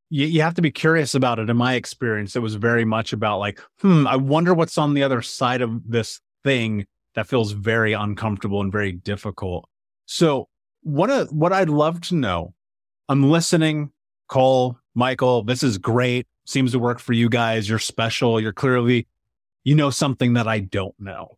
you, 0.09 0.25
you 0.25 0.41
have 0.41 0.55
to 0.55 0.61
be 0.61 0.71
curious 0.71 1.13
about 1.13 1.37
it. 1.39 1.49
In 1.49 1.55
my 1.55 1.75
experience, 1.75 2.35
it 2.35 2.41
was 2.41 2.55
very 2.55 2.83
much 2.83 3.13
about 3.13 3.37
like, 3.37 3.61
hmm, 3.79 4.07
I 4.07 4.15
wonder 4.15 4.53
what's 4.53 4.77
on 4.77 4.95
the 4.95 5.03
other 5.03 5.21
side 5.21 5.61
of 5.61 5.81
this 5.87 6.19
thing 6.43 6.85
that 7.15 7.27
feels 7.27 7.51
very 7.51 7.93
uncomfortable 7.93 8.61
and 8.61 8.71
very 8.71 8.91
difficult. 8.91 9.67
So, 10.05 10.47
what 10.83 11.09
a, 11.09 11.25
what 11.31 11.51
I'd 11.51 11.69
love 11.69 12.01
to 12.01 12.15
know, 12.15 12.53
I'm 13.09 13.29
listening, 13.29 13.91
Cole, 14.27 14.77
Michael, 14.95 15.43
this 15.43 15.63
is 15.63 15.77
great. 15.77 16.27
Seems 16.45 16.71
to 16.71 16.79
work 16.79 16.99
for 16.99 17.13
you 17.13 17.29
guys. 17.29 17.67
You're 17.67 17.79
special. 17.79 18.39
You're 18.39 18.53
clearly, 18.53 19.07
you 19.63 19.75
know, 19.75 19.89
something 19.89 20.33
that 20.33 20.47
I 20.47 20.59
don't 20.59 20.95
know. 20.99 21.37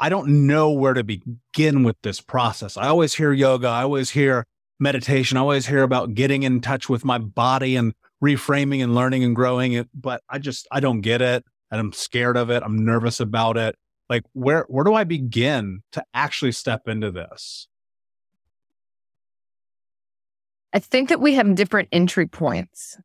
I 0.00 0.08
don't 0.08 0.46
know 0.46 0.72
where 0.72 0.94
to 0.94 1.04
begin 1.04 1.84
with 1.84 1.96
this 2.02 2.20
process. 2.20 2.76
I 2.76 2.88
always 2.88 3.14
hear 3.14 3.32
yoga. 3.32 3.68
I 3.68 3.82
always 3.82 4.10
hear 4.10 4.46
meditation. 4.80 5.36
I 5.36 5.40
always 5.40 5.66
hear 5.66 5.84
about 5.84 6.14
getting 6.14 6.42
in 6.42 6.60
touch 6.60 6.88
with 6.88 7.04
my 7.04 7.18
body 7.18 7.76
and 7.76 7.94
reframing 8.22 8.82
and 8.82 8.94
learning 8.94 9.22
and 9.22 9.36
growing 9.36 9.74
it, 9.74 9.88
but 9.94 10.22
I 10.28 10.38
just, 10.38 10.66
I 10.72 10.80
don't 10.80 11.02
get 11.02 11.22
it. 11.22 11.44
And 11.72 11.80
I'm 11.80 11.92
scared 11.92 12.36
of 12.36 12.50
it. 12.50 12.62
I'm 12.62 12.84
nervous 12.84 13.18
about 13.18 13.56
it. 13.56 13.74
Like, 14.08 14.22
where, 14.34 14.66
where 14.68 14.84
do 14.84 14.94
I 14.94 15.02
begin 15.02 15.80
to 15.92 16.04
actually 16.14 16.52
step 16.52 16.86
into 16.86 17.10
this? 17.10 17.66
I 20.72 20.78
think 20.78 21.08
that 21.08 21.20
we 21.20 21.34
have 21.34 21.54
different 21.54 21.88
entry 21.92 22.26
points, 22.26 22.98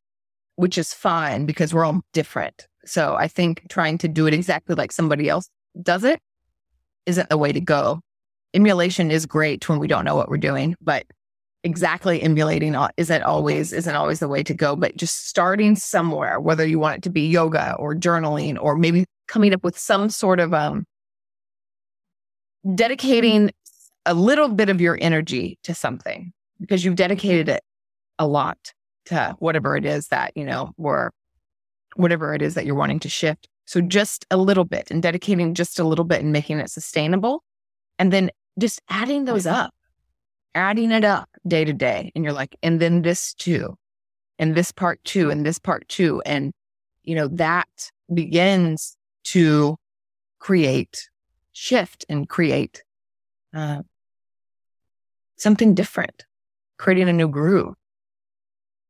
which 0.57 0.77
is 0.77 0.93
fine 0.93 1.45
because 1.45 1.73
we're 1.73 1.85
all 1.85 2.01
different. 2.13 2.67
So 2.85 3.15
I 3.15 3.27
think 3.27 3.63
trying 3.69 3.97
to 3.99 4.07
do 4.07 4.27
it 4.27 4.33
exactly 4.33 4.75
like 4.75 4.91
somebody 4.91 5.27
else 5.29 5.49
does 5.81 6.03
it 6.03 6.19
isn't 7.05 7.29
the 7.29 7.37
way 7.37 7.51
to 7.51 7.61
go. 7.61 8.01
Emulation 8.53 9.11
is 9.11 9.25
great 9.25 9.67
when 9.67 9.79
we 9.79 9.87
don't 9.87 10.05
know 10.05 10.15
what 10.15 10.29
we're 10.29 10.37
doing, 10.37 10.75
but 10.81 11.05
exactly 11.63 12.21
emulating 12.21 12.75
isn't 12.97 13.23
always 13.23 13.73
isn't 13.73 13.95
always 13.95 14.19
the 14.19 14.27
way 14.27 14.43
to 14.43 14.53
go. 14.53 14.75
But 14.75 14.95
just 14.95 15.27
starting 15.27 15.75
somewhere, 15.75 16.39
whether 16.39 16.65
you 16.65 16.79
want 16.79 16.97
it 16.97 17.03
to 17.03 17.09
be 17.09 17.27
yoga 17.27 17.75
or 17.77 17.95
journaling 17.95 18.57
or 18.61 18.77
maybe 18.77 19.05
coming 19.27 19.53
up 19.53 19.63
with 19.63 19.77
some 19.77 20.09
sort 20.09 20.39
of 20.39 20.53
um 20.53 20.85
dedicating 22.75 23.51
a 24.05 24.13
little 24.13 24.49
bit 24.49 24.69
of 24.69 24.81
your 24.81 24.97
energy 25.01 25.57
to 25.63 25.73
something 25.73 26.31
because 26.59 26.83
you've 26.83 26.95
dedicated 26.95 27.49
it 27.49 27.61
a 28.19 28.27
lot 28.27 28.57
to 29.05 29.35
whatever 29.39 29.75
it 29.75 29.85
is 29.85 30.07
that, 30.07 30.31
you 30.35 30.45
know, 30.45 30.71
or 30.77 31.11
whatever 31.95 32.33
it 32.33 32.41
is 32.41 32.53
that 32.55 32.65
you're 32.65 32.75
wanting 32.75 32.99
to 32.99 33.09
shift. 33.09 33.47
So 33.65 33.81
just 33.81 34.25
a 34.31 34.37
little 34.37 34.63
bit 34.63 34.89
and 34.91 35.01
dedicating 35.01 35.53
just 35.53 35.79
a 35.79 35.83
little 35.83 36.05
bit 36.05 36.21
and 36.21 36.31
making 36.31 36.59
it 36.59 36.69
sustainable. 36.69 37.43
And 37.99 38.13
then 38.13 38.31
just 38.59 38.81
adding 38.89 39.25
those 39.25 39.45
up, 39.45 39.71
adding 40.57 40.91
it 40.91 41.03
up 41.03 41.29
day 41.47 41.63
to 41.65 41.73
day. 41.73 42.11
And 42.15 42.23
you're 42.23 42.33
like, 42.33 42.55
and 42.61 42.79
then 42.79 43.01
this 43.01 43.33
too, 43.33 43.77
and 44.39 44.55
this 44.55 44.71
part 44.71 45.03
too, 45.03 45.29
and 45.29 45.45
this 45.45 45.59
part 45.59 45.87
too. 45.87 46.21
And, 46.25 46.51
you 47.03 47.15
know, 47.15 47.27
that 47.29 47.91
begins 48.13 48.97
to 49.25 49.77
create 50.39 51.09
shift 51.53 52.05
and 52.09 52.27
create 52.27 52.83
uh, 53.53 53.81
something 55.37 55.73
different 55.73 56.25
creating 56.77 57.09
a 57.09 57.13
new 57.13 57.27
groove. 57.27 57.75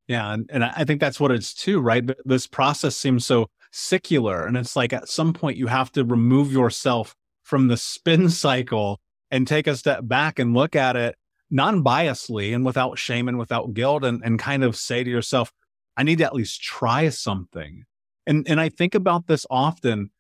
Yeah. 0.08 0.34
And, 0.34 0.50
and 0.52 0.64
I 0.64 0.86
think 0.86 1.02
that's 1.02 1.20
what 1.20 1.32
it's 1.32 1.54
too, 1.54 1.82
right? 1.82 2.10
This 2.26 2.48
process 2.48 2.96
seems 2.96 3.26
so 3.26 3.50
secular. 3.72 4.46
And 4.46 4.56
it's 4.56 4.76
like 4.76 4.94
at 4.94 5.10
some 5.10 5.34
point 5.34 5.58
you 5.58 5.68
have 5.68 5.92
to 5.94 6.06
remove 6.06 6.52
yourself 6.52 7.16
from 7.44 7.68
the 7.68 7.78
spin 7.78 8.30
cycle 8.30 9.00
and 9.32 9.48
take 9.48 9.68
a 9.68 9.76
step 9.76 10.02
back 10.04 10.40
and 10.40 10.54
look 10.54 10.76
at 10.76 10.96
it 10.96 11.16
non 11.50 11.84
biasedly 11.84 12.54
and 12.54 12.66
without 12.66 12.98
shame 12.98 13.28
and 13.28 13.38
without 13.38 13.74
guilt 13.74 14.04
and, 14.04 14.22
and 14.24 14.40
kind 14.40 14.64
of 14.64 14.76
say 14.76 15.04
to 15.04 15.10
yourself, 15.10 15.52
I 15.96 16.04
need 16.04 16.20
to 16.20 16.26
at 16.26 16.36
least 16.36 16.62
try 16.62 17.10
something. 17.10 17.86
And, 18.26 18.48
and 18.48 18.60
I 18.60 18.70
think 18.70 18.94
about 18.94 19.28
this 19.28 19.46
often. 19.50 20.12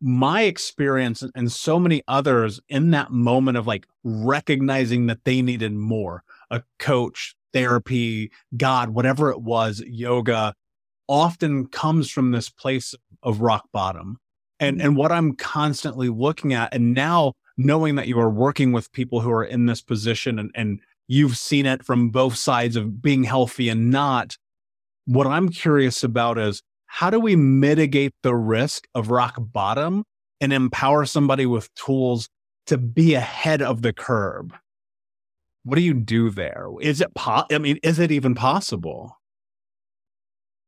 My 0.00 0.42
experience 0.42 1.24
and 1.34 1.50
so 1.50 1.78
many 1.78 2.02
others 2.06 2.60
in 2.68 2.90
that 2.90 3.10
moment 3.10 3.56
of 3.56 3.66
like 3.66 3.86
recognizing 4.02 5.06
that 5.06 5.24
they 5.24 5.40
needed 5.40 5.72
more, 5.72 6.22
a 6.50 6.62
coach, 6.78 7.34
therapy, 7.54 8.30
God, 8.56 8.90
whatever 8.90 9.30
it 9.30 9.40
was, 9.40 9.82
yoga, 9.86 10.54
often 11.08 11.66
comes 11.68 12.10
from 12.10 12.32
this 12.32 12.50
place 12.50 12.94
of 13.22 13.40
rock 13.40 13.68
bottom. 13.72 14.18
And, 14.60 14.78
mm-hmm. 14.78 14.86
and 14.88 14.96
what 14.96 15.12
I'm 15.12 15.36
constantly 15.36 16.08
looking 16.08 16.52
at, 16.52 16.74
and 16.74 16.92
now 16.92 17.34
knowing 17.56 17.94
that 17.96 18.08
you 18.08 18.18
are 18.18 18.30
working 18.30 18.72
with 18.72 18.92
people 18.92 19.20
who 19.20 19.30
are 19.30 19.44
in 19.44 19.66
this 19.66 19.80
position 19.80 20.38
and, 20.38 20.50
and 20.54 20.80
you've 21.06 21.36
seen 21.36 21.66
it 21.66 21.84
from 21.84 22.10
both 22.10 22.36
sides 22.36 22.76
of 22.76 23.02
being 23.02 23.24
healthy 23.24 23.68
and 23.68 23.90
not, 23.90 24.36
what 25.06 25.26
I'm 25.26 25.48
curious 25.48 26.02
about 26.02 26.38
is 26.38 26.62
how 26.86 27.10
do 27.10 27.20
we 27.20 27.36
mitigate 27.36 28.12
the 28.22 28.34
risk 28.34 28.86
of 28.94 29.10
rock 29.10 29.36
bottom 29.38 30.04
and 30.40 30.52
empower 30.52 31.04
somebody 31.04 31.46
with 31.46 31.72
tools 31.74 32.28
to 32.66 32.78
be 32.78 33.14
ahead 33.14 33.62
of 33.62 33.82
the 33.82 33.92
curb? 33.92 34.54
What 35.64 35.76
do 35.76 35.82
you 35.82 35.94
do 35.94 36.30
there? 36.30 36.68
Is 36.80 37.00
it 37.00 37.14
po- 37.14 37.46
I 37.50 37.58
mean, 37.58 37.78
is 37.82 37.98
it 37.98 38.12
even 38.12 38.34
possible? 38.34 39.18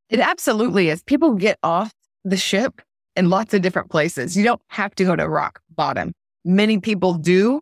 It 0.08 0.20
absolutely 0.20 0.88
is. 0.88 1.02
People 1.02 1.34
get 1.34 1.58
off 1.62 1.92
the 2.24 2.36
ship 2.36 2.80
in 3.14 3.30
lots 3.30 3.54
of 3.54 3.62
different 3.62 3.90
places. 3.90 4.36
You 4.36 4.44
don't 4.44 4.62
have 4.68 4.94
to 4.96 5.04
go 5.04 5.16
to 5.16 5.28
rock 5.28 5.60
bottom. 5.74 6.12
Many 6.46 6.78
people 6.78 7.14
do. 7.14 7.60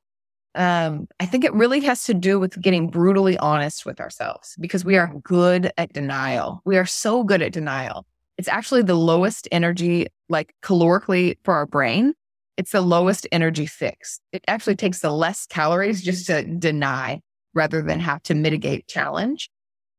Um, 0.55 1.09
I 1.19 1.25
think 1.25 1.43
it 1.43 1.55
really 1.55 1.81
has 1.81 2.05
to 2.05 2.13
do 2.13 2.39
with 2.39 2.61
getting 2.61 2.89
brutally 2.89 3.39
honest 3.39 3.87
with 3.87 3.99
ourselves 3.99 4.55
because 4.61 4.85
we 4.85 4.99
are 4.99 5.11
good 5.25 5.73
at 5.79 5.95
denial. 5.95 6.61
We 6.67 6.77
are 6.77 6.85
so 6.85 7.25
good 7.25 7.41
at 7.41 7.53
denial. 7.53 8.05
It's 8.37 8.47
actually 8.47 8.83
the 8.83 8.95
lowest 8.95 9.49
energy, 9.51 10.09
like 10.29 10.55
calorically 10.63 11.39
for 11.45 11.55
our 11.55 11.65
brain. 11.65 12.13
It's 12.59 12.73
the 12.73 12.83
lowest 12.83 13.27
energy 13.33 13.65
fix. 13.65 14.21
It 14.33 14.45
actually 14.47 14.77
takes 14.77 14.99
the 15.01 15.11
less 15.11 15.47
calories 15.47 16.03
just 16.03 16.27
to 16.27 16.45
deny 16.45 17.23
rather 17.55 17.81
than 17.81 18.01
have 18.01 18.23
to 18.25 18.35
mitigate 18.35 18.87
challenge. 18.87 19.49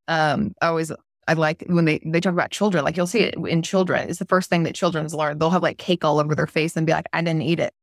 Um, 0.06 0.54
I 0.62 0.68
always 0.68 0.92
I 1.26 1.32
like 1.32 1.64
when 1.66 1.86
they 1.86 2.00
they 2.04 2.20
talk 2.20 2.32
about 2.32 2.52
children, 2.52 2.84
like 2.84 2.96
you'll 2.96 3.08
see 3.08 3.18
it 3.20 3.34
in 3.34 3.62
children. 3.62 4.08
It's 4.08 4.20
the 4.20 4.26
first 4.26 4.48
thing 4.48 4.62
that 4.62 4.76
children's 4.76 5.12
learn. 5.12 5.38
They'll 5.38 5.50
have 5.50 5.64
like 5.64 5.78
cake 5.78 6.04
all 6.04 6.20
over 6.20 6.36
their 6.36 6.46
face 6.46 6.76
and 6.76 6.86
be 6.86 6.92
like, 6.92 7.08
I 7.12 7.20
didn't 7.20 7.42
eat 7.42 7.58
it. 7.58 7.74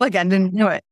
Like 0.00 0.14
I 0.14 0.24
didn't 0.24 0.54
know 0.54 0.68
it. 0.68 0.84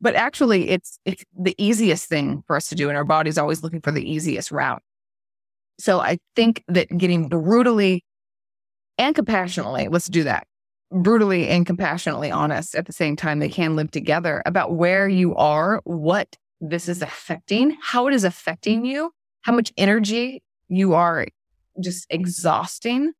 But 0.00 0.14
actually 0.14 0.70
it's 0.70 0.98
it's 1.04 1.24
the 1.38 1.54
easiest 1.58 2.08
thing 2.08 2.42
for 2.46 2.56
us 2.56 2.68
to 2.68 2.74
do. 2.74 2.88
And 2.88 2.96
our 2.96 3.04
body's 3.04 3.38
always 3.38 3.62
looking 3.62 3.80
for 3.80 3.92
the 3.92 4.08
easiest 4.08 4.50
route. 4.50 4.82
So 5.78 6.00
I 6.00 6.18
think 6.34 6.62
that 6.68 6.88
getting 6.96 7.28
brutally 7.28 8.04
and 8.98 9.14
compassionately, 9.14 9.88
let's 9.88 10.06
do 10.06 10.24
that. 10.24 10.46
Brutally 10.90 11.48
and 11.48 11.66
compassionately 11.66 12.30
honest 12.30 12.74
at 12.74 12.86
the 12.86 12.92
same 12.92 13.16
time, 13.16 13.40
they 13.40 13.48
can 13.48 13.76
live 13.76 13.90
together 13.90 14.42
about 14.46 14.74
where 14.74 15.08
you 15.08 15.34
are, 15.34 15.80
what 15.84 16.36
this 16.60 16.88
is 16.88 17.02
affecting, 17.02 17.76
how 17.82 18.06
it 18.06 18.14
is 18.14 18.24
affecting 18.24 18.86
you, 18.86 19.12
how 19.42 19.52
much 19.52 19.72
energy 19.76 20.42
you 20.68 20.94
are 20.94 21.26
just 21.82 22.06
exhausting. 22.10 23.12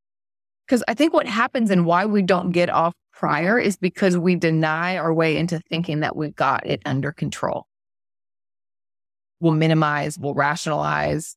Because 0.66 0.82
I 0.88 0.94
think 0.94 1.12
what 1.12 1.26
happens 1.26 1.70
and 1.70 1.86
why 1.86 2.06
we 2.06 2.22
don't 2.22 2.50
get 2.50 2.70
off 2.70 2.94
prior 3.16 3.58
is 3.58 3.76
because 3.76 4.16
we 4.16 4.36
deny 4.36 4.96
our 4.96 5.12
way 5.12 5.36
into 5.36 5.58
thinking 5.58 6.00
that 6.00 6.14
we've 6.14 6.36
got 6.36 6.66
it 6.66 6.82
under 6.84 7.12
control. 7.12 7.66
We'll 9.40 9.54
minimize, 9.54 10.18
we'll 10.18 10.34
rationalize. 10.34 11.36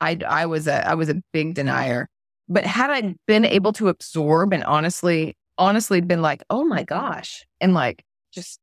I, 0.00 0.18
I 0.26 0.46
was 0.46 0.66
a 0.66 0.88
I 0.88 0.94
was 0.94 1.08
a 1.08 1.22
big 1.32 1.54
denier. 1.54 2.08
But 2.48 2.64
had 2.64 2.90
I 2.90 3.14
been 3.26 3.44
able 3.44 3.72
to 3.74 3.88
absorb 3.88 4.52
and 4.52 4.64
honestly, 4.64 5.36
honestly 5.58 6.00
been 6.00 6.22
like, 6.22 6.42
oh 6.48 6.64
my 6.64 6.82
gosh, 6.82 7.44
and 7.60 7.74
like 7.74 8.02
just 8.32 8.58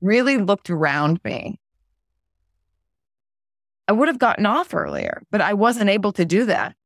really 0.00 0.38
looked 0.38 0.70
around 0.70 1.20
me 1.24 1.58
I 3.88 3.92
would 3.92 4.08
have 4.08 4.18
gotten 4.18 4.44
off 4.44 4.74
earlier, 4.74 5.22
but 5.30 5.40
I 5.40 5.54
wasn't 5.54 5.88
able 5.88 6.12
to 6.12 6.26
do 6.26 6.44
that. 6.44 6.76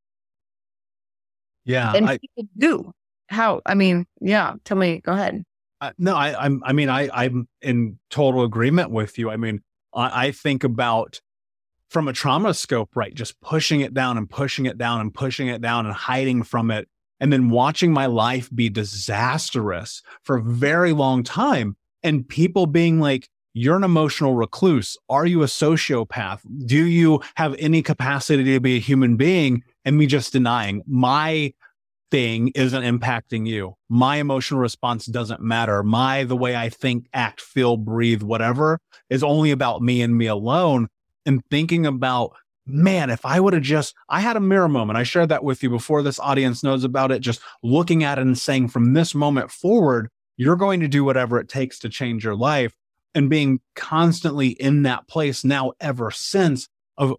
Yeah. 1.65 1.93
And 1.95 2.09
I, 2.09 2.19
people 2.19 2.45
do. 2.57 2.93
How? 3.33 3.63
I 3.67 3.75
mean, 3.75 4.07
yeah. 4.21 4.55
Tell 4.65 4.77
me. 4.77 5.01
Go 5.01 5.13
ahead. 5.13 5.43
Uh, 5.81 5.91
no, 5.99 6.15
I, 6.15 6.45
I'm. 6.45 6.63
I 6.65 6.73
mean, 6.73 6.89
I, 6.89 7.09
I'm 7.13 7.49
in 7.61 7.99
total 8.11 8.45
agreement 8.45 8.91
with 8.91 9.19
you. 9.19 9.31
I 9.31 9.37
mean, 9.37 9.63
I, 9.95 10.27
I 10.27 10.31
think 10.31 10.63
about 10.63 11.21
from 11.89 12.09
a 12.09 12.13
trauma 12.13 12.55
scope, 12.55 12.91
right? 12.95 13.15
Just 13.15 13.41
pushing 13.41 13.81
it 13.81 13.93
down 13.93 14.17
and 14.17 14.31
pushing 14.31 14.67
it 14.67 14.79
down 14.79 15.01
and 15.01 15.13
pushing 15.13 15.49
it 15.49 15.61
down 15.61 15.87
and 15.87 15.95
hiding 15.95 16.43
from 16.43 16.71
it, 16.71 16.89
and 17.21 17.33
then 17.33 17.51
watching 17.51 17.93
my 17.93 18.07
life 18.07 18.49
be 18.55 18.69
disastrous 18.69 20.03
for 20.23 20.37
a 20.37 20.43
very 20.43 20.93
long 20.93 21.23
time, 21.23 21.77
and 22.03 22.29
people 22.29 22.67
being 22.67 23.01
like, 23.01 23.29
you're 23.55 23.77
an 23.77 23.85
emotional 23.85 24.35
recluse. 24.35 24.97
Are 25.09 25.27
you 25.27 25.43
a 25.43 25.47
sociopath? 25.47 26.41
Do 26.67 26.87
you 26.87 27.21
have 27.35 27.55
any 27.59 27.83
capacity 27.83 28.45
to 28.45 28.61
be 28.61 28.77
a 28.77 28.81
human 28.81 29.17
being? 29.17 29.63
And 29.85 29.99
me 29.99 30.07
just 30.07 30.33
denying 30.33 30.83
my 30.87 31.53
thing 32.13 32.53
isn't 32.55 32.83
impacting 32.83 33.49
you. 33.49 33.75
My 33.89 34.17
emotional 34.17 34.61
response 34.61 35.07
doesn't 35.07 35.41
matter. 35.41 35.83
My, 35.83 36.25
the 36.25 36.37
way 36.37 36.55
I 36.55 36.69
think, 36.69 37.07
act, 37.15 37.41
feel, 37.41 37.79
breathe, 37.79 38.23
whatever 38.23 38.79
is 39.09 39.25
only 39.25 39.51
about 39.51 39.81
me 39.81 40.03
and 40.03 40.15
me 40.17 40.27
alone. 40.27 40.89
And 41.25 41.41
thinking 41.51 41.87
about, 41.87 42.37
man, 42.67 43.09
if 43.09 43.25
I 43.25 43.41
would 43.41 43.55
have 43.55 43.63
just, 43.63 43.95
I 44.11 44.21
had 44.21 44.37
a 44.37 44.41
mirror 44.41 44.69
moment. 44.69 44.99
I 44.99 45.05
shared 45.05 45.31
that 45.31 45.43
with 45.43 45.63
you 45.63 45.71
before 45.71 46.03
this 46.03 46.21
audience 46.21 46.63
knows 46.63 46.85
about 46.85 47.13
it. 47.13 47.21
Just 47.21 47.41
looking 47.63 48.05
at 48.05 48.19
it 48.19 48.23
and 48.23 48.37
saying, 48.37 48.69
from 48.69 48.93
this 48.93 49.15
moment 49.15 49.51
forward, 49.51 50.11
you're 50.37 50.57
going 50.57 50.81
to 50.81 50.89
do 50.89 51.05
whatever 51.05 51.41
it 51.41 51.49
takes 51.49 51.79
to 51.79 51.89
change 51.89 52.25
your 52.25 52.37
life 52.37 52.75
and 53.15 53.31
being 53.31 53.61
constantly 53.75 54.49
in 54.49 54.83
that 54.83 55.09
place 55.09 55.45
now 55.45 55.73
ever 55.81 56.11
since 56.11 56.69
of 56.99 57.15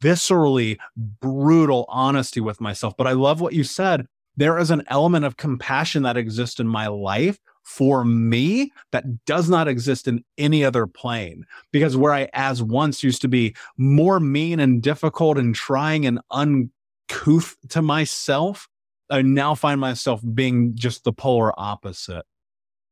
viscerally 0.00 0.78
brutal 0.96 1.86
honesty 1.88 2.40
with 2.40 2.60
myself. 2.60 2.94
But 2.96 3.08
I 3.08 3.12
love 3.12 3.40
what 3.40 3.52
you 3.52 3.64
said. 3.64 4.06
There 4.38 4.58
is 4.58 4.70
an 4.70 4.84
element 4.88 5.24
of 5.26 5.36
compassion 5.36 6.04
that 6.04 6.16
exists 6.16 6.58
in 6.58 6.66
my 6.66 6.86
life 6.86 7.38
for 7.62 8.04
me 8.04 8.72
that 8.92 9.26
does 9.26 9.50
not 9.50 9.68
exist 9.68 10.08
in 10.08 10.24
any 10.38 10.64
other 10.64 10.86
plane. 10.86 11.44
Because 11.70 11.96
where 11.96 12.14
I, 12.14 12.28
as 12.32 12.62
once, 12.62 13.02
used 13.02 13.20
to 13.22 13.28
be 13.28 13.54
more 13.76 14.20
mean 14.20 14.58
and 14.58 14.82
difficult 14.82 15.36
and 15.36 15.54
trying 15.54 16.06
and 16.06 16.20
uncouth 16.30 17.56
to 17.68 17.82
myself, 17.82 18.68
I 19.10 19.20
now 19.20 19.54
find 19.54 19.80
myself 19.80 20.22
being 20.34 20.74
just 20.74 21.04
the 21.04 21.12
polar 21.12 21.52
opposite 21.60 22.24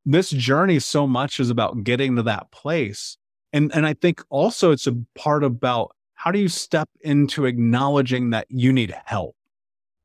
this 0.06 0.30
journey 0.30 0.78
so 0.78 1.06
much 1.06 1.40
is 1.40 1.50
about 1.50 1.82
getting 1.82 2.16
to 2.16 2.22
that 2.22 2.50
place. 2.52 3.18
And, 3.52 3.74
and 3.74 3.84
I 3.84 3.94
think 3.94 4.22
also 4.30 4.70
it's 4.70 4.86
a 4.86 4.96
part 5.16 5.42
about 5.42 5.94
how 6.14 6.30
do 6.30 6.38
you 6.38 6.48
step 6.48 6.88
into 7.00 7.44
acknowledging 7.44 8.30
that 8.30 8.46
you 8.48 8.72
need 8.72 8.96
help? 9.04 9.35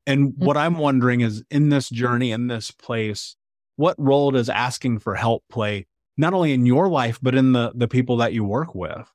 And 0.06 0.32
mm-hmm. 0.32 0.44
what 0.44 0.56
I'm 0.56 0.78
wondering 0.78 1.20
is 1.20 1.44
in 1.50 1.68
this 1.68 1.88
journey, 1.88 2.32
in 2.32 2.48
this 2.48 2.70
place, 2.70 3.36
what 3.76 3.96
role 3.98 4.30
does 4.30 4.48
asking 4.48 4.98
for 4.98 5.14
help 5.14 5.44
play, 5.50 5.86
not 6.16 6.34
only 6.34 6.52
in 6.52 6.66
your 6.66 6.88
life, 6.88 7.18
but 7.22 7.34
in 7.34 7.52
the, 7.52 7.72
the 7.74 7.88
people 7.88 8.16
that 8.18 8.32
you 8.32 8.44
work 8.44 8.74
with? 8.74 9.10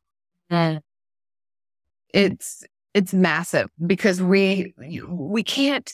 It's, 2.13 2.63
it's 2.93 3.13
massive 3.13 3.69
because 3.85 4.21
we, 4.21 4.73
we 5.07 5.43
can't, 5.43 5.91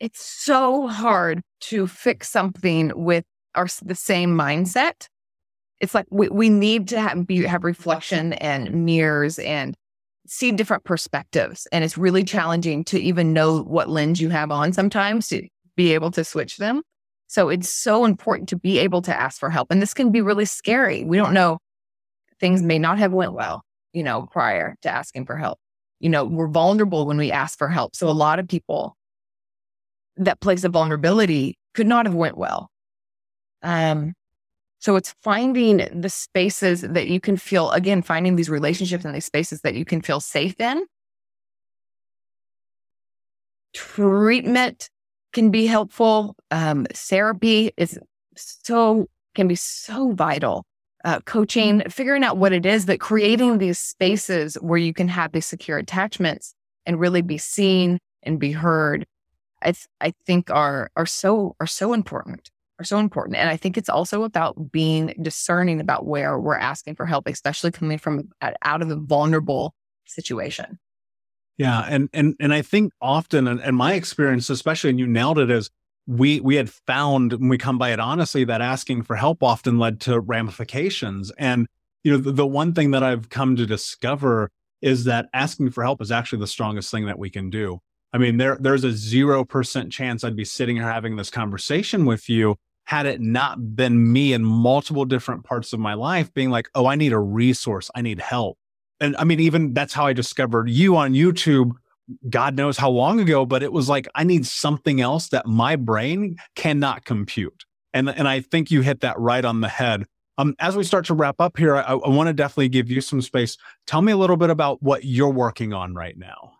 it's 0.00 0.24
so 0.24 0.88
hard 0.88 1.42
to 1.60 1.86
fix 1.86 2.28
something 2.28 2.90
with 2.94 3.24
our 3.54 3.68
the 3.82 3.94
same 3.94 4.36
mindset. 4.36 5.08
It's 5.78 5.94
like 5.94 6.06
we, 6.10 6.28
we 6.28 6.48
need 6.48 6.88
to 6.88 7.00
have, 7.00 7.26
be, 7.26 7.44
have 7.44 7.64
reflection 7.64 8.32
and 8.34 8.84
mirrors 8.84 9.38
and 9.38 9.76
see 10.32 10.50
different 10.50 10.84
perspectives. 10.84 11.66
And 11.72 11.84
it's 11.84 11.98
really 11.98 12.24
challenging 12.24 12.84
to 12.84 12.98
even 12.98 13.34
know 13.34 13.62
what 13.62 13.90
lens 13.90 14.20
you 14.20 14.30
have 14.30 14.50
on 14.50 14.72
sometimes 14.72 15.28
to 15.28 15.46
be 15.76 15.92
able 15.92 16.10
to 16.12 16.24
switch 16.24 16.56
them. 16.56 16.82
So 17.28 17.50
it's 17.50 17.68
so 17.68 18.06
important 18.06 18.48
to 18.48 18.56
be 18.56 18.78
able 18.78 19.02
to 19.02 19.14
ask 19.14 19.38
for 19.38 19.50
help. 19.50 19.70
And 19.70 19.82
this 19.82 19.92
can 19.92 20.10
be 20.10 20.22
really 20.22 20.46
scary. 20.46 21.04
We 21.04 21.18
don't 21.18 21.34
know 21.34 21.58
things 22.40 22.62
may 22.62 22.78
not 22.78 22.98
have 22.98 23.12
went 23.12 23.34
well, 23.34 23.62
you 23.92 24.02
know, 24.02 24.26
prior 24.32 24.74
to 24.82 24.90
asking 24.90 25.26
for 25.26 25.36
help. 25.36 25.58
You 26.00 26.08
know, 26.08 26.24
we're 26.24 26.48
vulnerable 26.48 27.06
when 27.06 27.18
we 27.18 27.30
ask 27.30 27.58
for 27.58 27.68
help. 27.68 27.94
So 27.94 28.08
a 28.08 28.10
lot 28.10 28.38
of 28.38 28.48
people 28.48 28.96
that 30.16 30.40
place 30.40 30.64
of 30.64 30.72
vulnerability 30.72 31.56
could 31.74 31.86
not 31.86 32.06
have 32.06 32.14
went 32.14 32.36
well. 32.36 32.70
Um, 33.62 34.14
so 34.82 34.96
it's 34.96 35.14
finding 35.22 35.76
the 35.92 36.08
spaces 36.08 36.80
that 36.80 37.06
you 37.06 37.20
can 37.20 37.36
feel, 37.36 37.70
again, 37.70 38.02
finding 38.02 38.34
these 38.34 38.50
relationships 38.50 39.04
and 39.04 39.14
these 39.14 39.24
spaces 39.24 39.60
that 39.60 39.76
you 39.76 39.84
can 39.84 40.02
feel 40.02 40.18
safe 40.18 40.60
in. 40.60 40.84
Treatment 43.72 44.90
can 45.32 45.52
be 45.52 45.66
helpful. 45.66 46.34
Um, 46.50 46.88
therapy 46.92 47.70
is 47.76 47.96
so, 48.36 49.06
can 49.36 49.46
be 49.46 49.54
so 49.54 50.10
vital. 50.10 50.66
Uh, 51.04 51.20
coaching, 51.26 51.82
figuring 51.88 52.24
out 52.24 52.36
what 52.36 52.52
it 52.52 52.66
is, 52.66 52.86
that 52.86 52.98
creating 52.98 53.58
these 53.58 53.78
spaces 53.78 54.56
where 54.56 54.78
you 54.78 54.92
can 54.92 55.06
have 55.06 55.30
these 55.30 55.46
secure 55.46 55.78
attachments 55.78 56.54
and 56.86 56.98
really 56.98 57.22
be 57.22 57.38
seen 57.38 58.00
and 58.24 58.40
be 58.40 58.50
heard, 58.50 59.06
I, 59.62 59.66
th- 59.66 59.86
I 60.00 60.12
think 60.26 60.50
are, 60.50 60.90
are 60.96 61.06
so, 61.06 61.54
are 61.60 61.68
so 61.68 61.92
important 61.92 62.50
are 62.82 62.84
so 62.84 62.98
important. 62.98 63.36
And 63.36 63.48
I 63.48 63.56
think 63.56 63.78
it's 63.78 63.88
also 63.88 64.24
about 64.24 64.70
being 64.70 65.14
discerning 65.22 65.80
about 65.80 66.06
where 66.06 66.38
we're 66.38 66.58
asking 66.58 66.96
for 66.96 67.06
help, 67.06 67.26
especially 67.26 67.70
coming 67.70 67.98
from 67.98 68.28
out 68.40 68.82
of 68.82 68.90
a 68.90 68.96
vulnerable 68.96 69.74
situation. 70.06 70.78
Yeah. 71.58 71.86
And, 71.88 72.08
and, 72.12 72.34
and 72.40 72.52
I 72.52 72.62
think 72.62 72.92
often, 73.00 73.46
and, 73.46 73.60
and 73.60 73.76
my 73.76 73.94
experience, 73.94 74.50
especially, 74.50 74.90
and 74.90 74.98
you 74.98 75.06
nailed 75.06 75.38
it, 75.38 75.50
is 75.50 75.70
we, 76.06 76.40
we 76.40 76.56
had 76.56 76.70
found 76.70 77.32
when 77.32 77.48
we 77.48 77.58
come 77.58 77.78
by 77.78 77.92
it 77.92 78.00
honestly 78.00 78.44
that 78.44 78.60
asking 78.60 79.02
for 79.02 79.16
help 79.16 79.42
often 79.42 79.78
led 79.78 80.00
to 80.02 80.18
ramifications. 80.20 81.30
And, 81.38 81.66
you 82.02 82.12
know, 82.12 82.18
the, 82.18 82.32
the 82.32 82.46
one 82.46 82.74
thing 82.74 82.90
that 82.90 83.02
I've 83.02 83.28
come 83.28 83.54
to 83.56 83.66
discover 83.66 84.50
is 84.80 85.04
that 85.04 85.26
asking 85.32 85.70
for 85.70 85.84
help 85.84 86.02
is 86.02 86.10
actually 86.10 86.40
the 86.40 86.46
strongest 86.48 86.90
thing 86.90 87.06
that 87.06 87.18
we 87.18 87.30
can 87.30 87.48
do 87.48 87.78
I 88.12 88.18
mean, 88.18 88.36
there 88.36 88.58
there's 88.60 88.84
a 88.84 88.88
0% 88.88 89.90
chance 89.90 90.22
I'd 90.22 90.36
be 90.36 90.44
sitting 90.44 90.76
here 90.76 90.90
having 90.90 91.16
this 91.16 91.30
conversation 91.30 92.04
with 92.04 92.28
you 92.28 92.56
had 92.84 93.06
it 93.06 93.20
not 93.20 93.76
been 93.76 94.12
me 94.12 94.32
in 94.32 94.44
multiple 94.44 95.04
different 95.04 95.44
parts 95.44 95.72
of 95.72 95.80
my 95.80 95.94
life 95.94 96.32
being 96.34 96.50
like, 96.50 96.68
"Oh, 96.74 96.86
I 96.86 96.96
need 96.96 97.12
a 97.12 97.18
resource. 97.18 97.90
I 97.94 98.02
need 98.02 98.20
help." 98.20 98.58
And 99.00 99.16
I 99.16 99.24
mean, 99.24 99.40
even 99.40 99.74
that's 99.74 99.92
how 99.92 100.06
I 100.06 100.12
discovered 100.12 100.70
you 100.70 100.96
on 100.96 101.12
YouTube. 101.12 101.72
God 102.28 102.56
knows 102.56 102.76
how 102.76 102.90
long 102.90 103.20
ago, 103.20 103.46
but 103.46 103.62
it 103.62 103.72
was 103.72 103.88
like 103.88 104.08
I 104.14 104.24
need 104.24 104.46
something 104.46 105.00
else 105.00 105.28
that 105.28 105.46
my 105.46 105.76
brain 105.76 106.36
cannot 106.56 107.04
compute. 107.04 107.64
And 107.92 108.08
and 108.08 108.28
I 108.28 108.40
think 108.40 108.70
you 108.70 108.82
hit 108.82 109.00
that 109.00 109.18
right 109.18 109.44
on 109.44 109.60
the 109.60 109.68
head. 109.68 110.04
Um, 110.38 110.54
as 110.58 110.76
we 110.76 110.84
start 110.84 111.04
to 111.06 111.14
wrap 111.14 111.40
up 111.40 111.58
here, 111.58 111.76
I, 111.76 111.82
I 111.82 112.08
want 112.08 112.28
to 112.28 112.32
definitely 112.32 112.70
give 112.70 112.90
you 112.90 113.00
some 113.00 113.20
space. 113.20 113.58
Tell 113.86 114.00
me 114.00 114.12
a 114.12 114.16
little 114.16 114.38
bit 114.38 114.50
about 114.50 114.82
what 114.82 115.04
you're 115.04 115.28
working 115.28 115.72
on 115.74 115.94
right 115.94 116.16
now. 116.16 116.54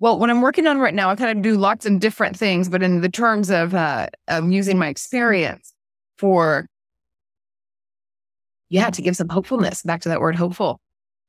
Well, 0.00 0.18
what 0.18 0.30
I'm 0.30 0.40
working 0.40 0.66
on 0.66 0.78
right 0.78 0.94
now, 0.94 1.10
I 1.10 1.14
kind 1.14 1.36
of 1.36 1.42
do 1.42 1.58
lots 1.58 1.84
of 1.84 2.00
different 2.00 2.34
things, 2.34 2.70
but 2.70 2.82
in 2.82 3.02
the 3.02 3.10
terms 3.10 3.50
of 3.50 3.74
uh, 3.74 4.08
um, 4.28 4.50
using 4.50 4.78
my 4.78 4.88
experience 4.88 5.74
for, 6.16 6.66
yeah, 8.70 8.88
to 8.88 9.02
give 9.02 9.14
some 9.14 9.28
hopefulness 9.28 9.82
back 9.82 10.00
to 10.02 10.08
that 10.08 10.22
word 10.22 10.36
hopeful, 10.36 10.80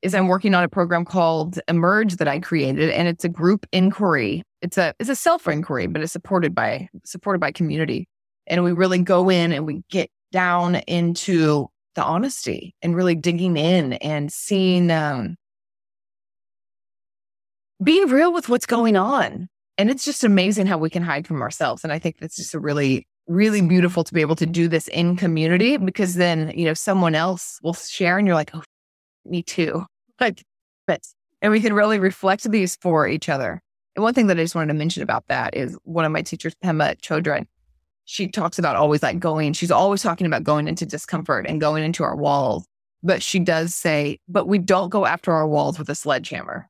is 0.01 0.15
I'm 0.15 0.29
working 0.29 0.55
on 0.55 0.63
a 0.63 0.69
program 0.69 1.03
called 1.03 1.59
Emerge 1.67 2.15
that 2.15 2.29
I 2.29 2.39
created, 2.39 2.89
and 2.91 3.09
it's 3.09 3.25
a 3.25 3.29
group 3.29 3.65
inquiry. 3.73 4.41
It's 4.61 4.77
a 4.77 4.93
it's 4.99 5.09
a 5.09 5.15
self 5.15 5.49
inquiry, 5.49 5.87
but 5.87 6.01
it's 6.01 6.13
supported 6.13 6.55
by 6.55 6.87
supported 7.03 7.39
by 7.39 7.51
community, 7.51 8.07
and 8.47 8.63
we 8.63 8.71
really 8.71 8.99
go 8.99 9.29
in 9.29 9.51
and 9.51 9.65
we 9.65 9.83
get 9.91 10.09
down 10.31 10.75
into 10.87 11.67
the 11.95 12.03
honesty 12.03 12.73
and 12.81 12.95
really 12.95 13.15
digging 13.15 13.57
in 13.57 13.93
and 13.93 14.31
seeing 14.31 14.89
um, 14.91 15.35
being 17.83 18.07
real 18.07 18.33
with 18.33 18.49
what's 18.49 18.65
going 18.65 18.95
on. 18.95 19.47
And 19.77 19.89
it's 19.89 20.05
just 20.05 20.23
amazing 20.23 20.67
how 20.67 20.77
we 20.77 20.89
can 20.89 21.03
hide 21.03 21.27
from 21.27 21.41
ourselves. 21.41 21.83
And 21.83 21.91
I 21.91 21.99
think 21.99 22.17
that's 22.19 22.35
just 22.35 22.53
a 22.53 22.59
really, 22.59 23.07
really 23.27 23.61
beautiful 23.61 24.03
to 24.03 24.13
be 24.13 24.21
able 24.21 24.35
to 24.35 24.45
do 24.45 24.67
this 24.67 24.87
in 24.89 25.15
community 25.15 25.77
because 25.77 26.15
then, 26.15 26.51
you 26.55 26.65
know, 26.65 26.73
someone 26.73 27.15
else 27.15 27.59
will 27.63 27.73
share 27.73 28.17
and 28.17 28.27
you're 28.27 28.35
like, 28.35 28.51
oh, 28.53 28.61
me 29.25 29.41
too. 29.41 29.85
Like, 30.19 30.43
but, 30.85 31.01
and 31.41 31.51
we 31.51 31.61
can 31.61 31.73
really 31.73 31.97
reflect 31.97 32.49
these 32.51 32.75
for 32.75 33.07
each 33.07 33.29
other. 33.29 33.61
And 33.95 34.03
one 34.03 34.13
thing 34.13 34.27
that 34.27 34.37
I 34.37 34.43
just 34.43 34.55
wanted 34.55 34.73
to 34.73 34.77
mention 34.77 35.03
about 35.03 35.25
that 35.29 35.55
is 35.55 35.77
one 35.83 36.05
of 36.05 36.11
my 36.11 36.21
teachers, 36.21 36.53
Pema 36.63 36.99
Chodron, 37.01 37.47
she 38.05 38.27
talks 38.27 38.59
about 38.59 38.75
always 38.75 39.01
like 39.01 39.19
going, 39.19 39.53
she's 39.53 39.71
always 39.71 40.03
talking 40.03 40.27
about 40.27 40.43
going 40.43 40.67
into 40.67 40.85
discomfort 40.85 41.45
and 41.47 41.59
going 41.59 41.83
into 41.83 42.03
our 42.03 42.15
walls. 42.15 42.65
But 43.03 43.23
she 43.23 43.39
does 43.39 43.73
say, 43.73 44.19
but 44.27 44.47
we 44.47 44.59
don't 44.59 44.89
go 44.89 45.05
after 45.05 45.31
our 45.31 45.47
walls 45.47 45.79
with 45.79 45.89
a 45.89 45.95
sledgehammer 45.95 46.69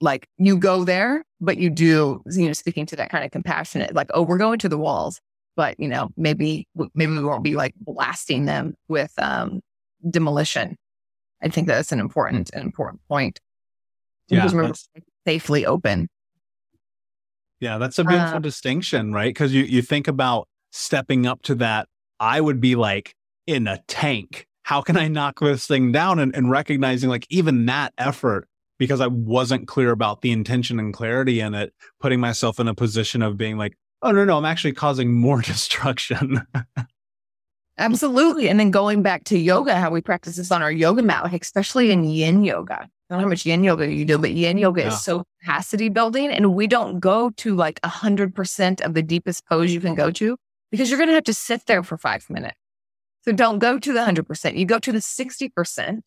like 0.00 0.26
you 0.38 0.56
go 0.56 0.84
there, 0.84 1.24
but 1.40 1.58
you 1.58 1.70
do, 1.70 2.22
you 2.30 2.46
know, 2.46 2.52
speaking 2.52 2.86
to 2.86 2.96
that 2.96 3.10
kind 3.10 3.24
of 3.24 3.30
compassionate, 3.30 3.94
like, 3.94 4.10
oh, 4.14 4.22
we're 4.22 4.38
going 4.38 4.58
to 4.60 4.68
the 4.68 4.78
walls, 4.78 5.20
but 5.56 5.78
you 5.78 5.88
know, 5.88 6.10
maybe, 6.16 6.66
maybe 6.94 7.12
we 7.12 7.24
won't 7.24 7.44
be 7.44 7.54
like 7.54 7.74
blasting 7.80 8.46
them 8.46 8.74
with 8.88 9.12
um, 9.18 9.60
demolition. 10.08 10.76
I 11.42 11.48
think 11.48 11.66
that's 11.66 11.92
an 11.92 12.00
important, 12.00 12.50
an 12.50 12.62
important 12.62 13.00
point. 13.08 13.40
Yeah, 14.28 14.72
safely 15.26 15.66
open. 15.66 16.08
Yeah, 17.58 17.78
that's 17.78 17.98
a 17.98 18.04
beautiful 18.04 18.36
uh, 18.36 18.40
distinction, 18.40 19.12
right? 19.12 19.28
Because 19.28 19.52
you 19.52 19.64
you 19.64 19.82
think 19.82 20.08
about 20.08 20.48
stepping 20.72 21.26
up 21.26 21.42
to 21.42 21.54
that. 21.56 21.88
I 22.18 22.40
would 22.40 22.60
be 22.60 22.74
like 22.74 23.14
in 23.46 23.66
a 23.66 23.82
tank. 23.86 24.46
How 24.62 24.82
can 24.82 24.96
I 24.96 25.08
knock 25.08 25.40
this 25.40 25.66
thing 25.66 25.90
down? 25.90 26.18
And, 26.18 26.34
and 26.34 26.50
recognizing 26.50 27.10
like 27.10 27.26
even 27.28 27.66
that 27.66 27.92
effort 27.98 28.46
because 28.80 29.02
I 29.02 29.08
wasn't 29.08 29.68
clear 29.68 29.90
about 29.90 30.22
the 30.22 30.32
intention 30.32 30.80
and 30.80 30.94
clarity 30.94 31.38
in 31.38 31.52
it, 31.52 31.74
putting 32.00 32.18
myself 32.18 32.58
in 32.58 32.66
a 32.66 32.74
position 32.74 33.20
of 33.20 33.36
being 33.36 33.58
like, 33.58 33.76
oh, 34.00 34.10
no, 34.10 34.24
no, 34.24 34.38
I'm 34.38 34.46
actually 34.46 34.72
causing 34.72 35.12
more 35.12 35.42
destruction. 35.42 36.40
Absolutely. 37.76 38.48
And 38.48 38.58
then 38.58 38.70
going 38.70 39.02
back 39.02 39.24
to 39.24 39.38
yoga, 39.38 39.74
how 39.74 39.90
we 39.90 40.00
practice 40.00 40.36
this 40.36 40.50
on 40.50 40.62
our 40.62 40.72
yoga 40.72 41.02
mat, 41.02 41.24
like 41.24 41.42
especially 41.42 41.90
in 41.90 42.04
yin 42.04 42.42
yoga. 42.42 42.80
I 42.80 42.86
don't 43.10 43.18
know 43.18 43.24
how 43.24 43.28
much 43.28 43.44
yin 43.44 43.62
yoga 43.62 43.86
you 43.86 44.06
do, 44.06 44.16
but 44.16 44.32
yin 44.32 44.56
yoga 44.56 44.80
yeah. 44.80 44.88
is 44.88 45.02
so 45.02 45.24
capacity 45.42 45.90
building. 45.90 46.30
And 46.30 46.54
we 46.54 46.66
don't 46.66 47.00
go 47.00 47.28
to 47.36 47.54
like 47.54 47.82
100% 47.82 48.80
of 48.80 48.94
the 48.94 49.02
deepest 49.02 49.44
pose 49.44 49.74
you 49.74 49.80
can 49.80 49.94
go 49.94 50.10
to 50.12 50.38
because 50.70 50.88
you're 50.88 50.98
going 50.98 51.08
to 51.08 51.14
have 51.14 51.24
to 51.24 51.34
sit 51.34 51.66
there 51.66 51.82
for 51.82 51.98
five 51.98 52.28
minutes. 52.30 52.56
So 53.26 53.32
don't 53.32 53.58
go 53.58 53.78
to 53.78 53.92
the 53.92 54.00
100%. 54.00 54.56
You 54.56 54.64
go 54.64 54.78
to 54.78 54.92
the 54.92 55.00
60%, 55.00 56.00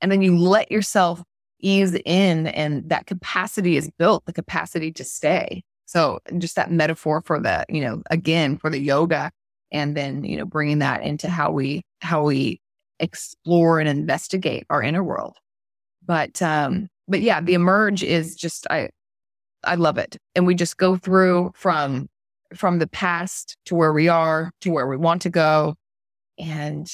and 0.00 0.12
then 0.12 0.22
you 0.22 0.36
let 0.36 0.72
yourself 0.72 1.22
ease 1.60 1.94
in 2.04 2.46
and 2.48 2.88
that 2.88 3.06
capacity 3.06 3.76
is 3.76 3.90
built, 3.98 4.24
the 4.26 4.32
capacity 4.32 4.92
to 4.92 5.04
stay. 5.04 5.62
So 5.86 6.20
just 6.38 6.56
that 6.56 6.70
metaphor 6.70 7.22
for 7.22 7.40
the, 7.40 7.64
you 7.68 7.80
know, 7.80 8.02
again, 8.10 8.58
for 8.58 8.70
the 8.70 8.78
yoga 8.78 9.30
and 9.72 9.96
then, 9.96 10.24
you 10.24 10.36
know, 10.36 10.44
bringing 10.44 10.80
that 10.80 11.02
into 11.02 11.28
how 11.28 11.50
we, 11.50 11.82
how 12.00 12.24
we 12.24 12.60
explore 13.00 13.80
and 13.80 13.88
investigate 13.88 14.66
our 14.70 14.82
inner 14.82 15.02
world. 15.02 15.36
But, 16.06 16.40
um, 16.42 16.88
but 17.06 17.20
yeah, 17.20 17.40
the 17.40 17.54
emerge 17.54 18.02
is 18.02 18.34
just, 18.34 18.66
I, 18.70 18.90
I 19.64 19.76
love 19.76 19.98
it. 19.98 20.16
And 20.34 20.46
we 20.46 20.54
just 20.54 20.76
go 20.76 20.96
through 20.96 21.52
from, 21.54 22.08
from 22.54 22.78
the 22.78 22.86
past 22.86 23.56
to 23.66 23.74
where 23.74 23.92
we 23.92 24.08
are 24.08 24.50
to 24.60 24.70
where 24.70 24.86
we 24.86 24.96
want 24.96 25.22
to 25.22 25.30
go. 25.30 25.74
And 26.38 26.88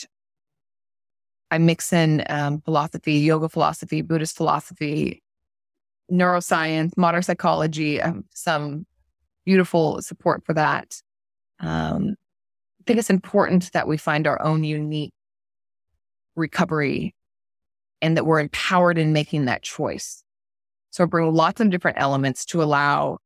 I 1.55 1.59
mix 1.59 1.93
in 1.93 2.25
um, 2.29 2.61
philosophy, 2.63 3.13
yoga 3.13 3.49
philosophy, 3.49 4.03
Buddhist 4.03 4.37
philosophy, 4.37 5.23
neuroscience, 6.11 6.97
modern 6.97 7.23
psychology, 7.23 8.03
um, 8.03 8.25
some 8.35 8.87
beautiful 9.45 10.03
support 10.03 10.45
for 10.45 10.53
that. 10.55 11.01
Um, 11.61 12.17
I 12.81 12.83
think 12.89 12.99
it's 12.99 13.09
important 13.09 13.71
that 13.71 13.87
we 13.87 13.97
find 13.97 14.27
our 14.27 14.43
own 14.43 14.65
unique 14.65 15.13
recovery 16.35 17.15
and 18.03 18.17
that 18.17 18.27
we're 18.27 18.41
empowered 18.41 18.99
in 18.99 19.13
making 19.13 19.45
that 19.45 19.63
choice. 19.63 20.25
So 20.91 21.05
I 21.05 21.07
bring 21.07 21.33
lots 21.33 21.61
of 21.61 21.71
different 21.71 21.99
elements 22.01 22.45
to 22.47 22.65
allow 22.65 23.19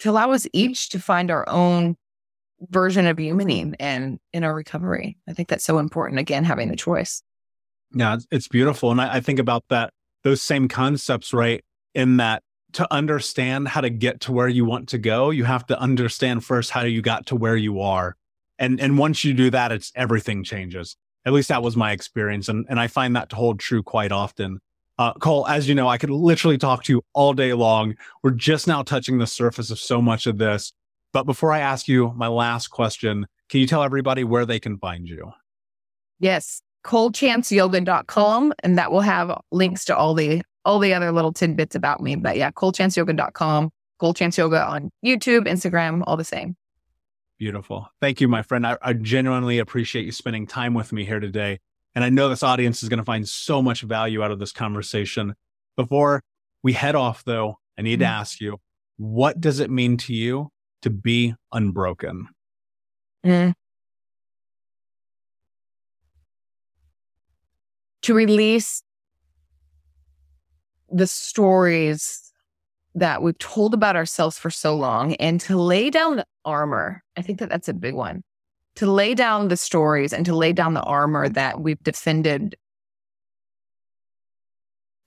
to 0.00 0.10
allow 0.10 0.32
us 0.32 0.46
each 0.52 0.90
to 0.90 1.00
find 1.00 1.30
our 1.30 1.48
own 1.48 1.96
version 2.70 3.06
of 3.06 3.16
humaning 3.16 3.74
and 3.78 4.18
in 4.32 4.44
our 4.44 4.54
recovery. 4.54 5.16
I 5.28 5.32
think 5.32 5.48
that's 5.48 5.64
so 5.64 5.78
important. 5.78 6.18
Again, 6.18 6.44
having 6.44 6.68
the 6.68 6.76
choice. 6.76 7.22
Yeah, 7.94 8.18
it's 8.30 8.48
beautiful. 8.48 8.90
And 8.90 9.00
I, 9.00 9.16
I 9.16 9.20
think 9.20 9.38
about 9.38 9.64
that, 9.70 9.92
those 10.24 10.42
same 10.42 10.68
concepts, 10.68 11.32
right? 11.32 11.64
In 11.94 12.18
that 12.18 12.42
to 12.74 12.92
understand 12.92 13.68
how 13.68 13.80
to 13.80 13.90
get 13.90 14.20
to 14.20 14.32
where 14.32 14.48
you 14.48 14.64
want 14.64 14.88
to 14.90 14.98
go, 14.98 15.30
you 15.30 15.44
have 15.44 15.66
to 15.66 15.80
understand 15.80 16.44
first 16.44 16.70
how 16.70 16.82
you 16.82 17.00
got 17.00 17.26
to 17.26 17.36
where 17.36 17.56
you 17.56 17.80
are. 17.80 18.16
And 18.58 18.80
and 18.80 18.98
once 18.98 19.24
you 19.24 19.32
do 19.34 19.50
that, 19.50 19.72
it's 19.72 19.92
everything 19.94 20.44
changes. 20.44 20.96
At 21.24 21.32
least 21.32 21.48
that 21.48 21.62
was 21.62 21.76
my 21.76 21.92
experience. 21.92 22.48
And 22.48 22.66
and 22.68 22.78
I 22.78 22.88
find 22.88 23.16
that 23.16 23.30
to 23.30 23.36
hold 23.36 23.60
true 23.60 23.82
quite 23.82 24.12
often. 24.12 24.60
Uh, 24.98 25.12
Cole, 25.14 25.46
as 25.46 25.68
you 25.68 25.76
know, 25.76 25.88
I 25.88 25.96
could 25.96 26.10
literally 26.10 26.58
talk 26.58 26.82
to 26.84 26.92
you 26.92 27.02
all 27.14 27.32
day 27.32 27.52
long. 27.52 27.94
We're 28.22 28.32
just 28.32 28.66
now 28.66 28.82
touching 28.82 29.18
the 29.18 29.28
surface 29.28 29.70
of 29.70 29.78
so 29.78 30.02
much 30.02 30.26
of 30.26 30.38
this. 30.38 30.72
But 31.12 31.24
before 31.24 31.52
I 31.52 31.60
ask 31.60 31.88
you 31.88 32.12
my 32.16 32.28
last 32.28 32.68
question, 32.68 33.26
can 33.48 33.60
you 33.60 33.66
tell 33.66 33.82
everybody 33.82 34.24
where 34.24 34.44
they 34.44 34.60
can 34.60 34.78
find 34.78 35.08
you? 35.08 35.32
Yes, 36.20 36.62
colechanceyoga.com 36.84 38.52
and 38.62 38.78
that 38.78 38.92
will 38.92 39.00
have 39.00 39.40
links 39.50 39.84
to 39.86 39.96
all 39.96 40.14
the 40.14 40.42
all 40.64 40.78
the 40.78 40.92
other 40.92 41.12
little 41.12 41.32
tidbits 41.32 41.74
about 41.74 42.02
me. 42.02 42.16
But 42.16 42.36
yeah, 42.36 42.50
colechanceyoga.com, 42.50 43.70
Cole 43.98 44.14
Chance 44.14 44.36
Yoga 44.36 44.62
on 44.66 44.90
YouTube, 45.04 45.46
Instagram, 45.48 46.02
all 46.06 46.16
the 46.16 46.24
same. 46.24 46.56
Beautiful. 47.38 47.88
Thank 48.00 48.20
you, 48.20 48.28
my 48.28 48.42
friend. 48.42 48.66
I, 48.66 48.76
I 48.82 48.92
genuinely 48.92 49.60
appreciate 49.60 50.04
you 50.04 50.12
spending 50.12 50.46
time 50.46 50.74
with 50.74 50.92
me 50.92 51.04
here 51.04 51.20
today. 51.20 51.60
And 51.94 52.04
I 52.04 52.10
know 52.10 52.28
this 52.28 52.42
audience 52.42 52.82
is 52.82 52.88
going 52.88 52.98
to 52.98 53.04
find 53.04 53.26
so 53.26 53.62
much 53.62 53.82
value 53.82 54.22
out 54.22 54.30
of 54.30 54.38
this 54.38 54.52
conversation. 54.52 55.34
Before 55.76 56.22
we 56.62 56.72
head 56.72 56.96
off, 56.96 57.24
though, 57.24 57.58
I 57.78 57.82
need 57.82 58.00
mm-hmm. 58.00 58.10
to 58.10 58.14
ask 58.14 58.40
you, 58.40 58.58
what 58.96 59.40
does 59.40 59.60
it 59.60 59.70
mean 59.70 59.96
to 59.98 60.12
you 60.12 60.50
to 60.82 60.90
be 60.90 61.34
unbroken? 61.52 62.28
Mm. 63.24 63.54
To 68.02 68.14
release 68.14 68.82
the 70.90 71.06
stories 71.06 72.32
that 72.94 73.22
we've 73.22 73.38
told 73.38 73.74
about 73.74 73.96
ourselves 73.96 74.38
for 74.38 74.50
so 74.50 74.74
long 74.74 75.14
and 75.16 75.40
to 75.42 75.56
lay 75.56 75.90
down 75.90 76.16
the 76.16 76.26
armor. 76.44 77.02
I 77.16 77.22
think 77.22 77.38
that 77.38 77.48
that's 77.48 77.68
a 77.68 77.74
big 77.74 77.94
one. 77.94 78.22
To 78.76 78.90
lay 78.90 79.14
down 79.14 79.48
the 79.48 79.56
stories 79.56 80.12
and 80.12 80.24
to 80.26 80.34
lay 80.34 80.52
down 80.52 80.74
the 80.74 80.82
armor 80.82 81.28
that 81.28 81.60
we've 81.60 81.82
defended 81.82 82.56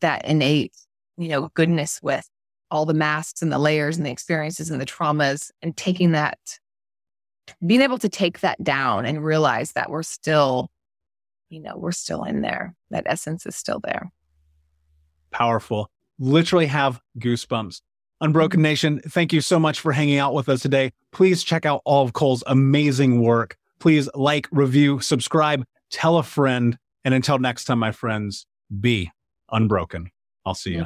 that 0.02 0.26
innate, 0.26 0.74
you 1.18 1.30
know, 1.30 1.50
goodness 1.54 2.00
with 2.02 2.28
all 2.72 2.86
the 2.86 2.94
masks 2.94 3.42
and 3.42 3.52
the 3.52 3.60
layers 3.60 3.98
and 3.98 4.06
the 4.06 4.12
experiences 4.12 4.72
and 4.72 4.82
the 4.82 4.86
traumas 4.86 5.52
and 5.62 5.78
taking 5.78 6.14
that, 6.14 6.40
being 7.68 7.82
able 7.82 8.00
to 8.00 8.10
take 8.10 8.40
that 8.40 8.64
down 8.64 9.06
and 9.06 9.24
realize 9.24 9.74
that 9.74 9.90
we're 9.90 10.02
still, 10.02 10.72
you 11.50 11.60
know, 11.60 11.78
we're 11.78 11.92
still 11.92 12.24
in 12.24 12.42
there. 12.42 12.74
That 12.90 13.04
essence 13.06 13.46
is 13.46 13.56
still 13.56 13.80
there. 13.84 14.10
powerful. 15.32 15.90
Literally 16.20 16.68
have 16.68 17.02
goosebumps. 17.20 17.82
Unbroken 18.20 18.58
mm-hmm. 18.60 18.64
Nation, 18.64 19.02
thank 19.08 19.34
you 19.34 19.42
so 19.42 19.60
much 19.60 19.80
for 19.80 19.92
hanging 19.92 20.20
out 20.20 20.34
with 20.34 20.48
us 20.48 20.62
today. 20.62 20.92
Please 21.12 21.44
check 21.44 21.66
out 21.66 21.82
all 21.86 22.04
of 22.04 22.14
Cole's 22.14 22.44
amazing 22.46 23.22
work. 23.22 23.58
Please 23.80 24.08
like, 24.14 24.48
review, 24.52 25.00
subscribe, 25.00 25.66
tell 25.90 26.18
a 26.18 26.24
friend. 26.24 26.78
And 27.04 27.16
until 27.16 27.40
next 27.40 27.66
time, 27.66 27.80
my 27.80 27.92
friends, 27.92 28.46
be 28.80 29.12
unbroken. 29.52 30.12
I'll 30.46 30.54
see 30.54 30.74
you. 30.74 30.86